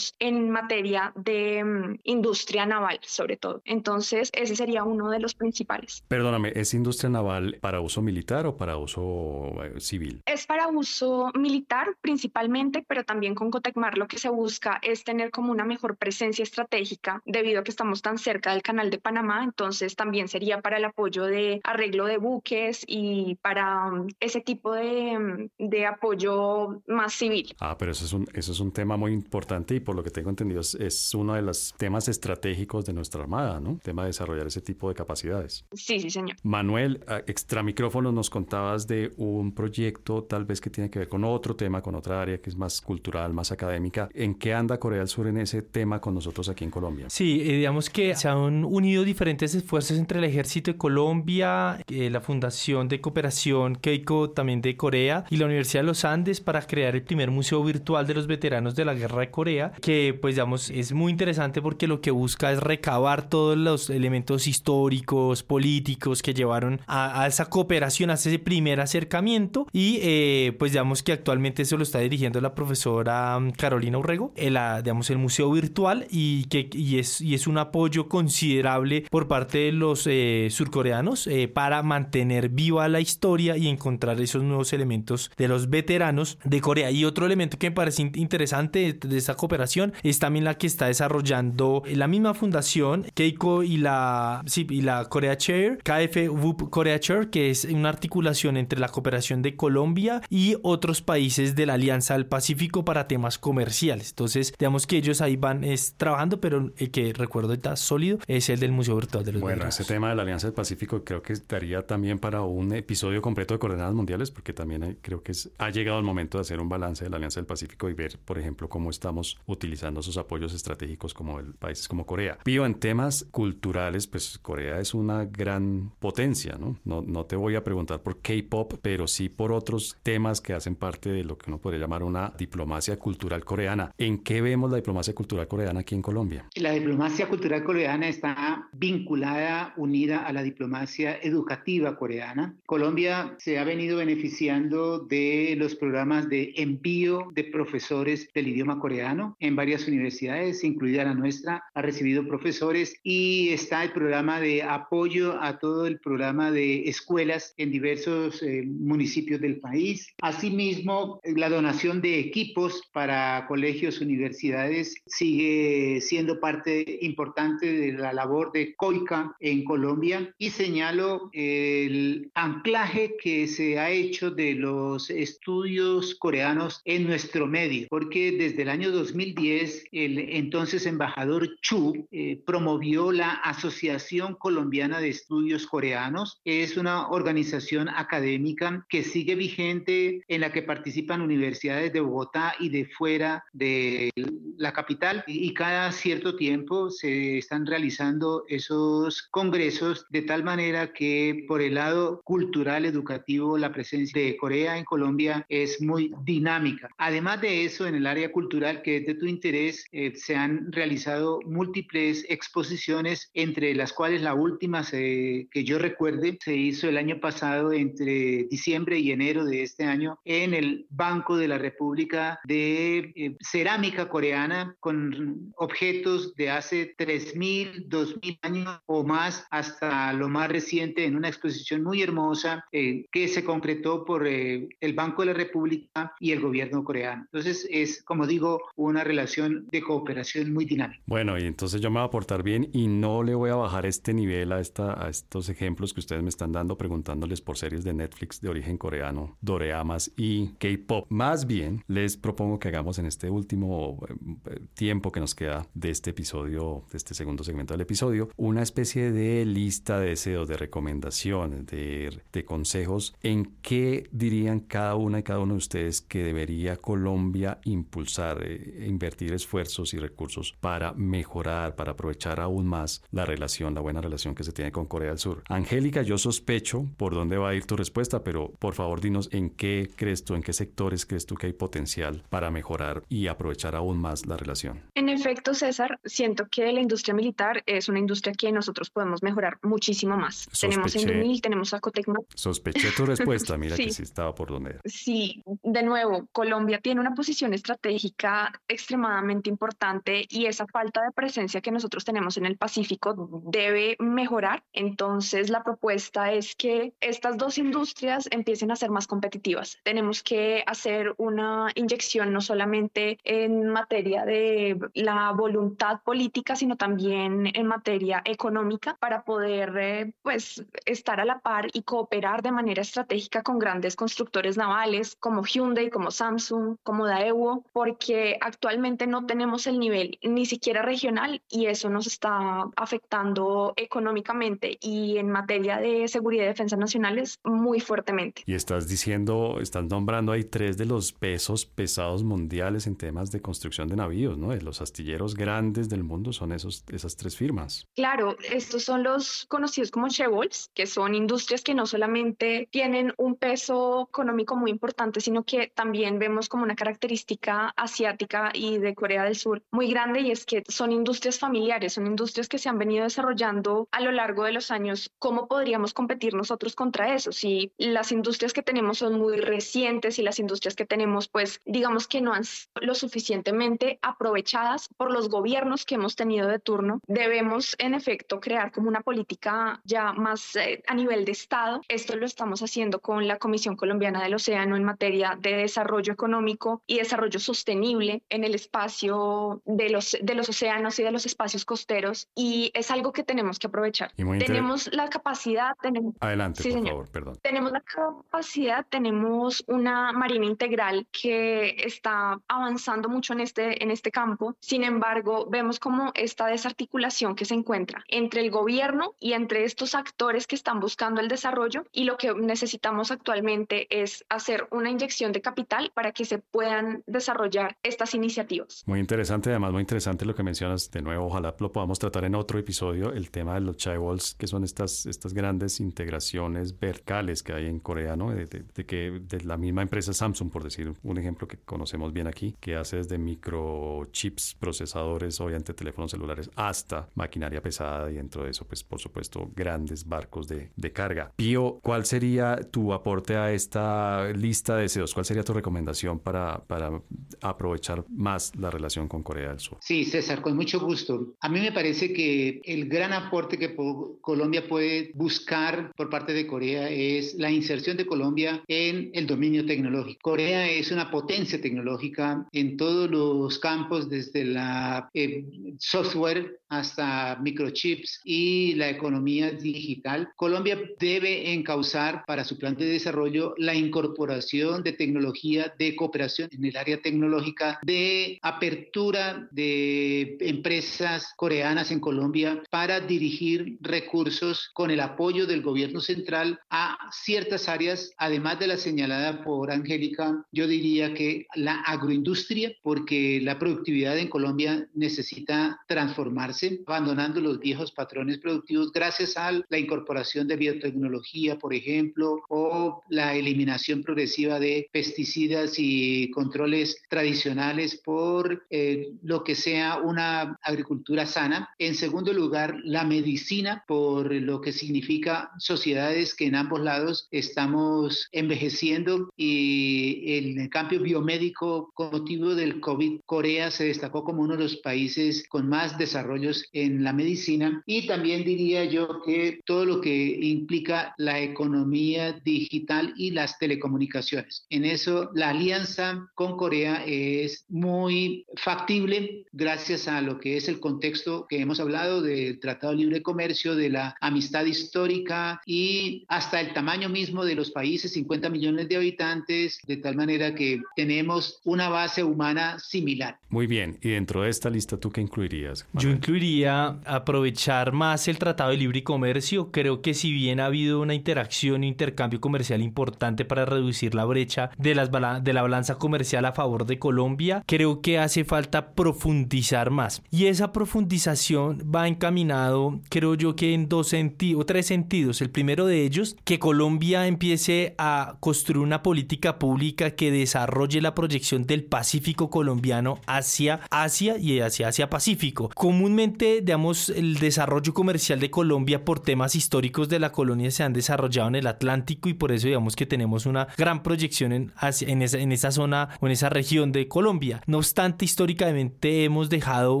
[0.18, 3.62] en materia de mm, industria naval, sobre todo.
[3.64, 6.04] Entonces, ese sería uno de los principales.
[6.08, 10.22] Perdóname, ¿es industria naval para uso militar o para uso eh, civil?
[10.26, 15.30] Es para uso militar principalmente, pero también con Cotecmar lo que se busca es tener
[15.30, 19.44] como una mejor presencia estratégica debido a que estamos tan cerca del canal de Panamá,
[19.44, 24.72] entonces también sería para el apoyo de arreglo de buques y para mm, ese tipo
[24.72, 27.54] de, mm, de apoyo más civil.
[27.60, 30.10] Ah, pero eso es un, eso es un tema muy importante y por lo que
[30.10, 33.72] tengo entendido es, uno de los temas estratégicos de nuestra Armada, ¿no?
[33.72, 35.64] El tema de desarrollar ese tipo de capacidades.
[35.72, 36.36] Sí, sí, señor.
[36.42, 41.24] Manuel, extra micrófonos nos contabas de un proyecto tal vez que tiene que ver con
[41.24, 44.08] otro tema, con otra área que es más cultural, más académica.
[44.14, 47.06] ¿En qué anda Corea del Sur en ese tema con nosotros aquí en Colombia?
[47.08, 52.10] Sí, eh, digamos que se han unido diferentes esfuerzos entre el Ejército de Colombia, eh,
[52.10, 56.62] la Fundación de Cooperación Keiko también de Corea y la Universidad de los Andes para
[56.62, 60.34] crear el primer museo virtual de los veteranos de la guerra de Corea, que pues
[60.34, 66.22] digamos es muy interesante porque lo que busca es recabar todos los elementos históricos, políticos
[66.22, 71.62] que llevaron a, esa cooperación, a ese primer acercamiento y eh, pues digamos que actualmente
[71.62, 76.46] eso lo está dirigiendo la profesora mm, Carolina Urrego, el, digamos el museo virtual y
[76.46, 81.46] que y es, y es un apoyo considerable por parte de los eh, surcoreanos eh,
[81.46, 86.90] para mantener viva la historia y encontrar esos nuevos elementos de los veteranos de Corea.
[86.90, 90.86] Y otro elemento que me parece interesante de esta cooperación es también la que está
[90.86, 96.98] desarrollando la misma fundación, Keiko y la, sí, y la Korea Chair, KF WUP Korea
[96.98, 101.74] Chair, que es una articulación entre la cooperación de Colombia y otros países de la
[101.74, 104.10] Alianza del Pacífico para temas comerciales.
[104.10, 108.48] Entonces, digamos que ellos ahí van es, trabajando, pero el que recuerdo está sólido es
[108.48, 111.20] el del Museo Virtual de los Bueno, ese tema de la Alianza del Pacífico creo
[111.20, 115.50] que estaría también para un episodio completo de Coordenadas Mundiales, porque también creo que es,
[115.58, 118.18] ha llegado el momento de hacer un balance de la Alianza del Pacífico y ver,
[118.24, 122.36] por ejemplo, cómo está estamos utilizando esos apoyos estratégicos como el países como Corea.
[122.44, 126.76] Pío, en temas culturales, pues Corea es una gran potencia, ¿no?
[126.84, 130.76] No, no te voy a preguntar por K-pop, pero sí por otros temas que hacen
[130.76, 133.92] parte de lo que uno podría llamar una diplomacia cultural coreana.
[133.96, 136.44] ¿En qué vemos la diplomacia cultural coreana aquí en Colombia?
[136.56, 142.56] La diplomacia cultural coreana está vinculada, unida a la diplomacia educativa coreana.
[142.66, 148.97] Colombia se ha venido beneficiando de los programas de envío de profesores del idioma coreano
[149.40, 155.40] en varias universidades, incluida la nuestra, ha recibido profesores y está el programa de apoyo
[155.40, 160.08] a todo el programa de escuelas en diversos eh, municipios del país.
[160.22, 168.52] Asimismo, la donación de equipos para colegios, universidades sigue siendo parte importante de la labor
[168.52, 176.14] de COICA en Colombia y señalo el anclaje que se ha hecho de los estudios
[176.14, 183.12] coreanos en nuestro medio, porque desde el año 2010 el entonces embajador Chu eh, promovió
[183.12, 186.40] la Asociación Colombiana de Estudios Coreanos.
[186.44, 192.68] Es una organización académica que sigue vigente en la que participan universidades de Bogotá y
[192.68, 194.10] de fuera de
[194.56, 201.44] la capital y cada cierto tiempo se están realizando esos congresos de tal manera que
[201.46, 206.88] por el lado cultural, educativo, la presencia de Corea en Colombia es muy dinámica.
[206.98, 211.40] Además de eso, en el área cultural que de tu interés, eh, se han realizado
[211.44, 217.72] múltiples exposiciones, entre las cuales la última que yo recuerde se hizo el año pasado
[217.72, 223.36] entre diciembre y enero de este año en el Banco de la República de eh,
[223.40, 231.04] cerámica coreana con objetos de hace 3.000, 2.000 años o más hasta lo más reciente
[231.04, 236.14] en una exposición muy hermosa eh, que se concretó por el Banco de la República
[236.20, 237.22] y el gobierno coreano.
[237.24, 241.02] Entonces es, como digo, una relación de cooperación muy dinámica.
[241.06, 243.86] Bueno, y entonces yo me voy a portar bien y no le voy a bajar
[243.86, 247.84] este nivel a, esta, a estos ejemplos que ustedes me están dando preguntándoles por series
[247.84, 251.06] de Netflix de origen coreano, doreamas y K-pop.
[251.08, 253.98] Más bien, les propongo que hagamos en este último
[254.46, 258.62] eh, tiempo que nos queda de este episodio, de este segundo segmento del episodio, una
[258.62, 265.20] especie de lista de deseos, de recomendaciones, de, de consejos en qué dirían cada una
[265.20, 270.92] y cada uno de ustedes que debería Colombia impulsar, eh, invertir esfuerzos y recursos para
[270.94, 275.10] mejorar, para aprovechar aún más la relación, la buena relación que se tiene con Corea
[275.10, 275.42] del Sur.
[275.48, 279.50] Angélica, yo sospecho por dónde va a ir tu respuesta, pero por favor dinos en
[279.50, 283.74] qué crees tú, en qué sectores crees tú que hay potencial para mejorar y aprovechar
[283.74, 284.82] aún más la relación.
[284.94, 289.58] En efecto, César, siento que la industria militar es una industria que nosotros podemos mejorar
[289.62, 290.48] muchísimo más.
[290.60, 292.18] Tenemos Endumil, tenemos Acotecma.
[292.34, 294.78] Sospeché tu respuesta, mira que sí estaba por donde.
[294.84, 301.60] Sí, de nuevo, Colombia tiene una posición estratégica extremadamente importante y esa falta de presencia
[301.60, 304.62] que nosotros tenemos en el Pacífico debe mejorar.
[304.72, 309.78] Entonces, la propuesta es que estas dos industrias empiecen a ser más competitivas.
[309.84, 317.50] Tenemos que hacer una inyección no solamente en materia de la voluntad política, sino también
[317.54, 322.82] en materia económica para poder eh, pues estar a la par y cooperar de manera
[322.82, 329.66] estratégica con grandes constructores navales como Hyundai, como Samsung, como Daewoo, porque actualmente no tenemos
[329.66, 336.08] el nivel ni siquiera regional y eso nos está afectando económicamente y en materia de
[336.08, 338.42] seguridad y defensa nacionales muy fuertemente.
[338.46, 343.40] Y estás diciendo, estás nombrando ahí tres de los pesos pesados mundiales en temas de
[343.40, 344.54] construcción de navíos, ¿no?
[344.56, 347.86] Los astilleros grandes del mundo son esos, esas tres firmas.
[347.94, 353.36] Claro, estos son los conocidos como Chevols, que son industrias que no solamente tienen un
[353.36, 359.24] peso económico muy importante, sino que también vemos como una característica asiática y de Corea
[359.24, 362.78] del Sur muy grande y es que son industrias familiares, son industrias que se han
[362.78, 365.10] venido desarrollando a lo largo de los años.
[365.18, 367.32] ¿Cómo podríamos competir nosotros contra eso?
[367.32, 372.06] Si las industrias que tenemos son muy recientes y las industrias que tenemos, pues digamos
[372.06, 377.00] que no han sido lo suficientemente aprovechadas por los gobiernos que hemos tenido de turno,
[377.06, 381.80] debemos en efecto crear como una política ya más eh, a nivel de Estado.
[381.88, 386.82] Esto lo estamos haciendo con la Comisión Colombiana del Océano en materia de desarrollo económico
[386.86, 391.64] y desarrollo sostenible en el espacio de los, de los océanos y de los espacios
[391.64, 394.12] costeros y es algo que tenemos que aprovechar.
[394.16, 396.14] Tenemos la capacidad, tenemos...
[396.20, 397.38] Adelante, por favor, perdón.
[397.42, 404.10] Tenemos la capacidad, tenemos una marina integral que está avanzando mucho en este, en este
[404.10, 404.54] campo.
[404.60, 409.94] Sin embargo, vemos como esta desarticulación que se encuentra entre el gobierno y entre estos
[409.94, 415.32] actores que están buscando el desarrollo y lo que necesitamos actualmente es hacer una inyección
[415.32, 418.84] de capital para que se puedan desarrollar estas iniciativas.
[418.86, 422.36] Muy interesante, además muy interesante lo que mencionas de nuevo, ojalá lo podamos tratar en
[422.36, 427.52] otro episodio, el tema de los chaebols, que son estas, estas grandes integraciones verticales que
[427.54, 428.30] hay en Corea, ¿no?
[428.30, 428.46] De,
[428.86, 432.76] que de la misma empresa Samsung, por decir un ejemplo que conocemos bien aquí, que
[432.76, 438.84] hace desde microchips, procesadores, obviamente teléfonos celulares, hasta maquinaria pesada y dentro de eso, pues
[438.84, 441.32] por supuesto, grandes barcos de, de carga.
[441.34, 445.12] Pío, ¿cuál sería tu aporte a esta lista de deseos?
[445.14, 447.02] ¿Cuál sería tu recomendación para, para
[447.42, 449.78] aprovechar más la relación con Corea del Sur?
[449.80, 451.34] Sí, César, con mucho gusto.
[451.40, 453.74] A mí me parece que el gran aporte que
[454.20, 459.64] Colombia puede buscar por parte de Corea es la inserción de Colombia en el dominio
[459.64, 460.18] tecnológico.
[460.22, 465.44] Corea es una potencia tecnológica en todos los campos, desde la eh,
[465.78, 470.30] software hasta microchips y la economía digital.
[470.36, 476.64] Colombia debe encauzar para su plan de desarrollo la incorporación de tecnología de cooperación en
[476.64, 485.00] el área tecnológica, de apertura de empresas coreanas en Colombia para dirigir recursos con el
[485.00, 491.14] apoyo del gobierno central a ciertas áreas, además de la señalada por Angélica, yo diría
[491.14, 498.92] que la agroindustria, porque la productividad en Colombia necesita transformarse, abandonando los viejos patrones productivos
[498.92, 506.30] gracias a la incorporación de biotecnología, por ejemplo, o la eliminación progresiva de pesticidas y
[506.30, 507.67] controles tradicionales
[508.04, 511.70] por eh, lo que sea una agricultura sana.
[511.78, 518.28] En segundo lugar, la medicina, por lo que significa sociedades que en ambos lados estamos
[518.32, 524.64] envejeciendo y el cambio biomédico con motivo del COVID, Corea se destacó como uno de
[524.64, 530.00] los países con más desarrollos en la medicina y también diría yo que todo lo
[530.00, 534.64] que implica la economía digital y las telecomunicaciones.
[534.70, 540.80] En eso la alianza con Corea es muy factible gracias a lo que es el
[540.80, 546.60] contexto que hemos hablado del Tratado de Libre Comercio, de la amistad histórica y hasta
[546.60, 551.60] el tamaño mismo de los países, 50 millones de habitantes, de tal manera que tenemos
[551.64, 553.38] una base humana similar.
[553.48, 555.86] Muy bien, y dentro de esta lista, ¿tú qué incluirías?
[555.92, 559.70] Yo incluiría aprovechar más el Tratado de Libre Comercio.
[559.70, 564.24] Creo que si bien ha habido una interacción e intercambio comercial importante para reducir la
[564.24, 565.10] brecha de, las
[565.42, 570.22] de la balanza comercial a favor de Colombia, creo que hace falta profundizar más.
[570.30, 575.40] Y esa profundización va encaminado, creo yo que en dos sentidos, tres sentidos.
[575.40, 581.14] El primero de ellos, que Colombia empiece a construir una política pública que desarrolle la
[581.14, 585.70] proyección del Pacífico colombiano hacia Asia y hacia Asia Pacífico.
[585.74, 590.92] Comúnmente, digamos, el desarrollo comercial de Colombia por temas históricos de la colonia se han
[590.92, 595.22] desarrollado en el Atlántico y por eso digamos que tenemos una gran proyección en, en,
[595.22, 597.37] esa, en esa zona o en esa región de Colombia.
[597.66, 600.00] No obstante, históricamente hemos dejado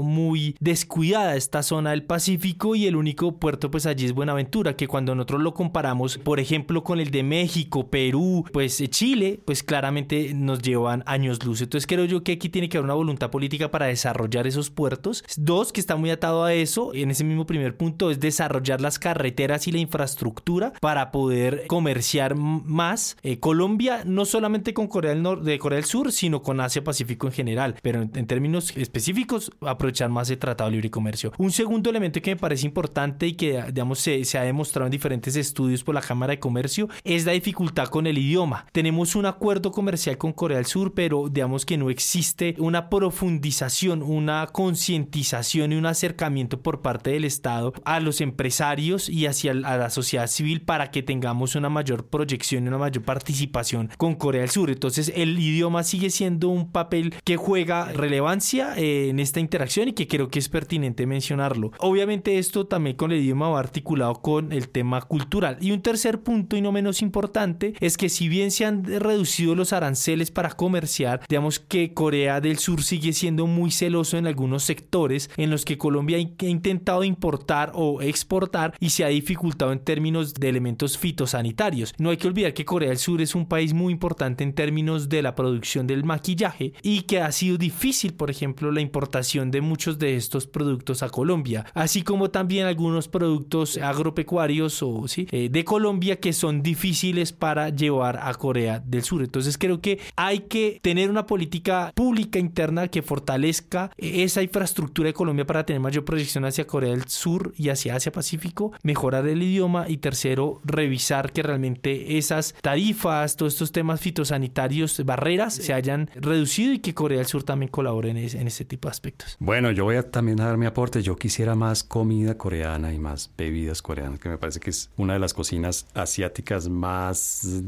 [0.00, 4.88] muy descuidada esta zona del Pacífico y el único puerto pues allí es Buenaventura, que
[4.88, 9.62] cuando nosotros lo comparamos, por ejemplo, con el de México, Perú, pues eh, Chile, pues
[9.62, 11.60] claramente nos llevan años luz.
[11.62, 15.24] Entonces creo yo que aquí tiene que haber una voluntad política para desarrollar esos puertos.
[15.36, 18.98] Dos, que está muy atado a eso, en ese mismo primer punto, es desarrollar las
[18.98, 23.16] carreteras y la infraestructura para poder comerciar más.
[23.22, 27.17] Eh, Colombia, no solamente con Corea del Norte, Corea del Sur, sino con Asia Pacífico
[27.26, 31.32] en general, pero en, términos específicos, aprovechar más el Tratado de Libre Comercio.
[31.38, 34.92] Un segundo elemento que me parece importante y que, digamos, se, se ha demostrado en
[34.92, 38.66] diferentes estudios por la Cámara de Comercio es la dificultad con el idioma.
[38.72, 44.02] Tenemos un acuerdo comercial con Corea del Sur, pero digamos que no existe una profundización,
[44.02, 49.90] una concientización y un acercamiento por parte del Estado a los empresarios y hacia la
[49.90, 54.50] sociedad civil para que tengamos una mayor proyección y una mayor participación con Corea del
[54.50, 54.70] Sur.
[54.70, 59.92] Entonces el idioma sigue siendo un papel que juega relevancia eh, en esta interacción y
[59.92, 61.72] que creo que es pertinente mencionarlo.
[61.78, 65.58] Obviamente esto también con el idioma va articulado con el tema cultural.
[65.60, 69.54] Y un tercer punto y no menos importante es que si bien se han reducido
[69.54, 74.64] los aranceles para comerciar, digamos que Corea del Sur sigue siendo muy celoso en algunos
[74.64, 79.80] sectores en los que Colombia ha intentado importar o exportar y se ha dificultado en
[79.80, 81.94] términos de elementos fitosanitarios.
[81.98, 85.08] No hay que olvidar que Corea del Sur es un país muy importante en términos
[85.08, 89.60] de la producción del maquillaje y que ha sido difícil, por ejemplo, la importación de
[89.60, 95.26] muchos de estos productos a Colombia, así como también algunos productos agropecuarios o ¿sí?
[95.30, 99.22] Eh, de Colombia que son difíciles para llevar a Corea del Sur.
[99.22, 105.14] Entonces creo que hay que tener una política pública interna que fortalezca esa infraestructura de
[105.14, 109.42] Colombia para tener mayor proyección hacia Corea del Sur y hacia Asia Pacífico, mejorar el
[109.42, 116.10] idioma y tercero, revisar que realmente esas tarifas, todos estos temas fitosanitarios, barreras se hayan
[116.14, 119.36] reducido y que Corea del Sur también colabore en, ese, en este tipo de aspectos.
[119.38, 121.02] Bueno, yo voy a también a dar mi aporte.
[121.02, 125.14] Yo quisiera más comida coreana y más bebidas coreanas, que me parece que es una
[125.14, 127.62] de las cocinas asiáticas más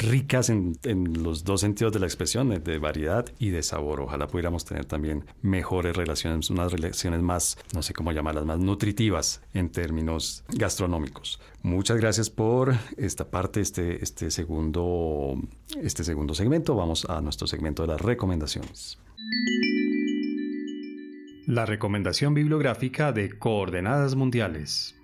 [0.00, 4.00] ricas en, en los dos sentidos de la expresión, de variedad y de sabor.
[4.00, 9.40] Ojalá pudiéramos tener también mejores relaciones, unas relaciones más, no sé cómo llamarlas, más nutritivas
[9.54, 11.40] en términos gastronómicos.
[11.62, 15.34] Muchas gracias por esta parte, este, este, segundo,
[15.82, 16.74] este segundo segmento.
[16.74, 18.98] Vamos a nuestro segmento de las recomendaciones.
[21.46, 24.97] La recomendación bibliográfica de Coordenadas Mundiales.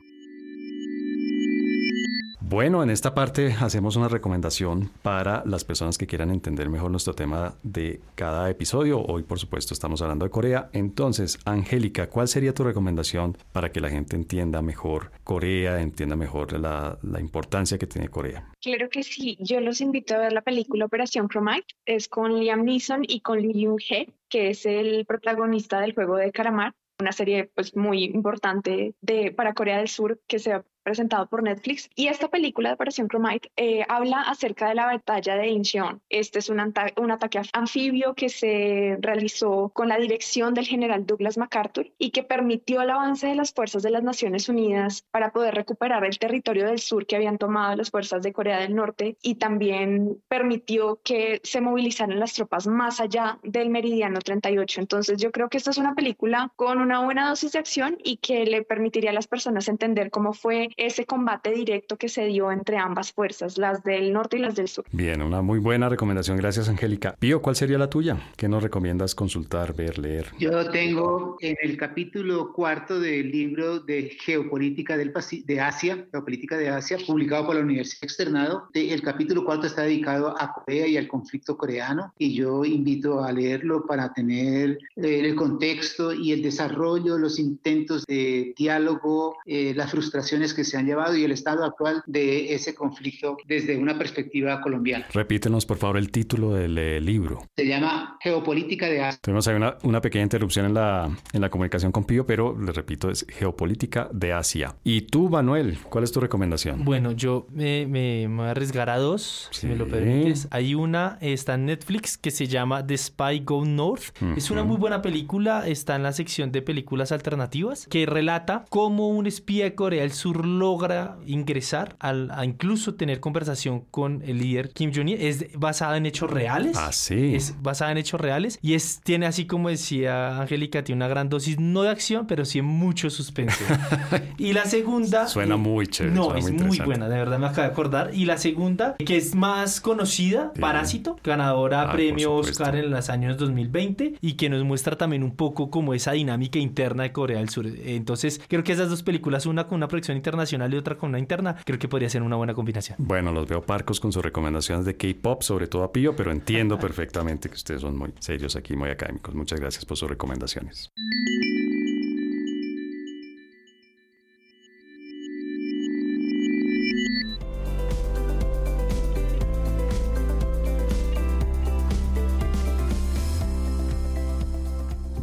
[2.46, 7.14] Bueno, en esta parte hacemos una recomendación para las personas que quieran entender mejor nuestro
[7.14, 9.00] tema de cada episodio.
[9.00, 10.68] Hoy, por supuesto, estamos hablando de Corea.
[10.74, 16.60] Entonces, Angélica, ¿cuál sería tu recomendación para que la gente entienda mejor Corea, entienda mejor
[16.60, 18.52] la, importancia que tiene Corea?
[18.60, 19.38] Claro que sí.
[19.40, 21.74] Yo los invito a ver la película Operación Chromite.
[21.86, 26.30] Es con Liam Neeson y con Lee Yoon-hee, que es el protagonista del juego de
[26.30, 28.94] Caramar una serie pues muy importante
[29.36, 31.90] para Corea del Sur que se presentado por Netflix.
[31.96, 36.00] Y esta película de Operación Chromite eh, habla acerca de la batalla de Incheon.
[36.08, 36.60] Este es un,
[36.96, 42.22] un, ataque anfibio que se realizó con la dirección del general Douglas MacArthur y que
[42.22, 46.66] permitió el avance de las fuerzas de las Naciones Unidas para poder recuperar el territorio
[46.66, 51.40] del sur que habían tomado las fuerzas de Corea del Norte y también permitió que
[51.42, 54.80] se movilizaran las tropas más allá del meridiano 38.
[54.80, 58.18] Entonces yo creo que esta es una película con una buena dosis de acción y
[58.18, 62.50] que le permitiría a las personas entender cómo fue ese combate directo que se dio
[62.50, 64.84] entre ambas fuerzas, las del norte y las del sur.
[64.92, 66.36] Bien, una muy buena recomendación.
[66.36, 67.16] Gracias, Angélica.
[67.18, 68.18] Pío, ¿cuál sería la tuya?
[68.36, 70.26] ¿Qué nos recomiendas consultar, ver, leer?
[70.38, 75.12] Yo tengo en el capítulo cuarto del libro de Geopolítica del
[75.46, 78.68] de Asia, Geopolítica de Asia, publicado por la Universidad Externado.
[78.72, 83.32] El capítulo cuarto está dedicado a Corea y al conflicto coreano y yo invito a
[83.32, 89.90] leerlo para tener eh, el contexto y el desarrollo, los intentos de diálogo, eh, las
[89.90, 94.60] frustraciones que se han llevado y el estado actual de ese conflicto desde una perspectiva
[94.60, 95.06] colombiana.
[95.12, 97.42] Repítenos, por favor, el título del eh, libro.
[97.56, 99.20] Se llama Geopolítica de Asia.
[99.22, 102.72] Tuvimos ahí una, una, pequeña interrupción en la, en la comunicación con Pío, pero le
[102.72, 104.76] repito, es Geopolítica de Asia.
[104.84, 106.84] ¿Y tú, Manuel, cuál es tu recomendación?
[106.84, 110.48] Bueno, yo me, me, voy a arriesgar a dos, si me lo permites.
[110.50, 114.14] Hay una, está en Netflix, que se llama The Spy Go North.
[114.36, 119.08] Es una muy buena película, está en la sección de películas alternativas, que relata cómo
[119.08, 124.38] un espía de Corea del Sur logra ingresar al, a incluso tener conversación con el
[124.38, 125.16] líder Kim Jong-un.
[125.18, 126.76] Es basada en hechos reales.
[126.76, 127.34] Ah, sí.
[127.34, 131.28] Es basada en hechos reales y es, tiene así como decía Angélica, tiene una gran
[131.28, 133.64] dosis, no de acción, pero sí mucho suspense.
[134.38, 135.26] y la segunda...
[135.26, 136.14] Suena muy chévere.
[136.14, 138.10] No, es muy, buena, de verdad me acabo de acordar.
[138.14, 143.36] Y la segunda, que es más conocida, Parásito, ganadora ah, premio Oscar en los años
[143.38, 147.48] 2020 y que nos muestra también un poco como esa dinámica interna de Corea del
[147.48, 147.66] Sur.
[147.66, 151.18] Entonces, creo que esas dos películas, una con una proyección internacional y otra con una
[151.18, 152.96] interna, creo que podría ser una buena combinación.
[153.00, 156.78] Bueno, los veo parcos con sus recomendaciones de K-pop, sobre todo a Pío, pero entiendo
[156.80, 159.34] perfectamente que ustedes son muy serios aquí, muy académicos.
[159.34, 160.92] Muchas gracias por sus recomendaciones.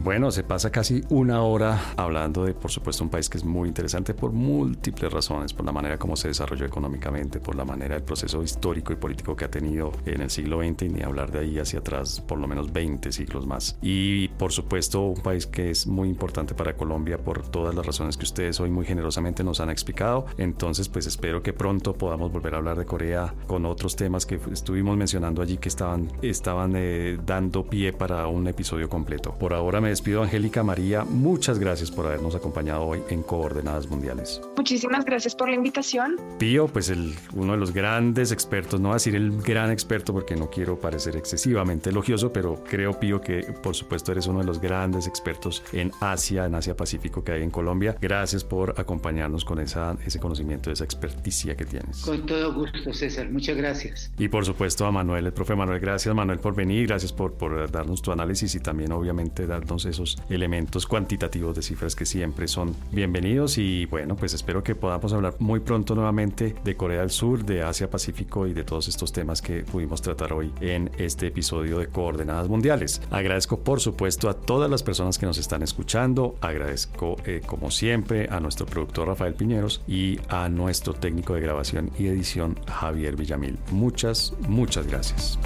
[0.04, 3.68] Bueno, se pasa casi una hora hablando de, por supuesto, un país que es muy
[3.68, 8.04] interesante por múltiples razones, por la manera como se desarrolló económicamente, por la manera del
[8.04, 11.41] proceso histórico y político que ha tenido en el siglo XX y ni hablar de
[11.41, 13.78] ahí hacia atrás, por lo menos 20 siglos más.
[13.84, 18.18] Y, por supuesto, un país que es muy importante para Colombia por todas las razones
[18.18, 20.26] que ustedes hoy muy generosamente nos han explicado.
[20.39, 24.39] Entonces, pues espero que pronto podamos volver a hablar de Corea con otros temas que
[24.52, 29.36] estuvimos mencionando allí que estaban, estaban eh, dando pie para un episodio completo.
[29.38, 31.04] Por ahora me despido, Angélica María.
[31.04, 34.42] Muchas gracias por habernos acompañado hoy en Coordenadas Mundiales.
[34.58, 36.18] Muchísimas gracias por la invitación.
[36.39, 40.14] Pío, pues el, uno de los grandes expertos, no voy a decir el gran experto
[40.14, 44.46] porque no quiero parecer excesivamente elogioso, pero creo, Pío, que por supuesto eres uno de
[44.46, 47.98] los grandes expertos en Asia, en Asia Pacífico que hay en Colombia.
[48.02, 52.02] Gracias por acompañarnos con esa, ese conocimiento, esa experticia que tienes.
[52.02, 53.30] Con todo gusto, César.
[53.30, 54.12] Muchas gracias.
[54.18, 55.80] Y por supuesto a Manuel, el profe Manuel.
[55.80, 56.88] Gracias, Manuel, por venir.
[56.88, 61.95] Gracias por, por darnos tu análisis y también, obviamente, darnos esos elementos cuantitativos de cifras
[61.95, 66.75] que siempre son bienvenidos y bueno, pues espero que podamos hablar muy pronto nuevamente de
[66.75, 70.51] Corea del Sur, de Asia Pacífico y de todos estos temas que pudimos tratar hoy
[70.61, 73.01] en este episodio de Coordenadas Mundiales.
[73.11, 78.27] Agradezco por supuesto a todas las personas que nos están escuchando, agradezco eh, como siempre
[78.29, 83.57] a nuestro productor Rafael Piñeros y a nuestro técnico de grabación y edición Javier Villamil.
[83.71, 85.39] Muchas, muchas gracias.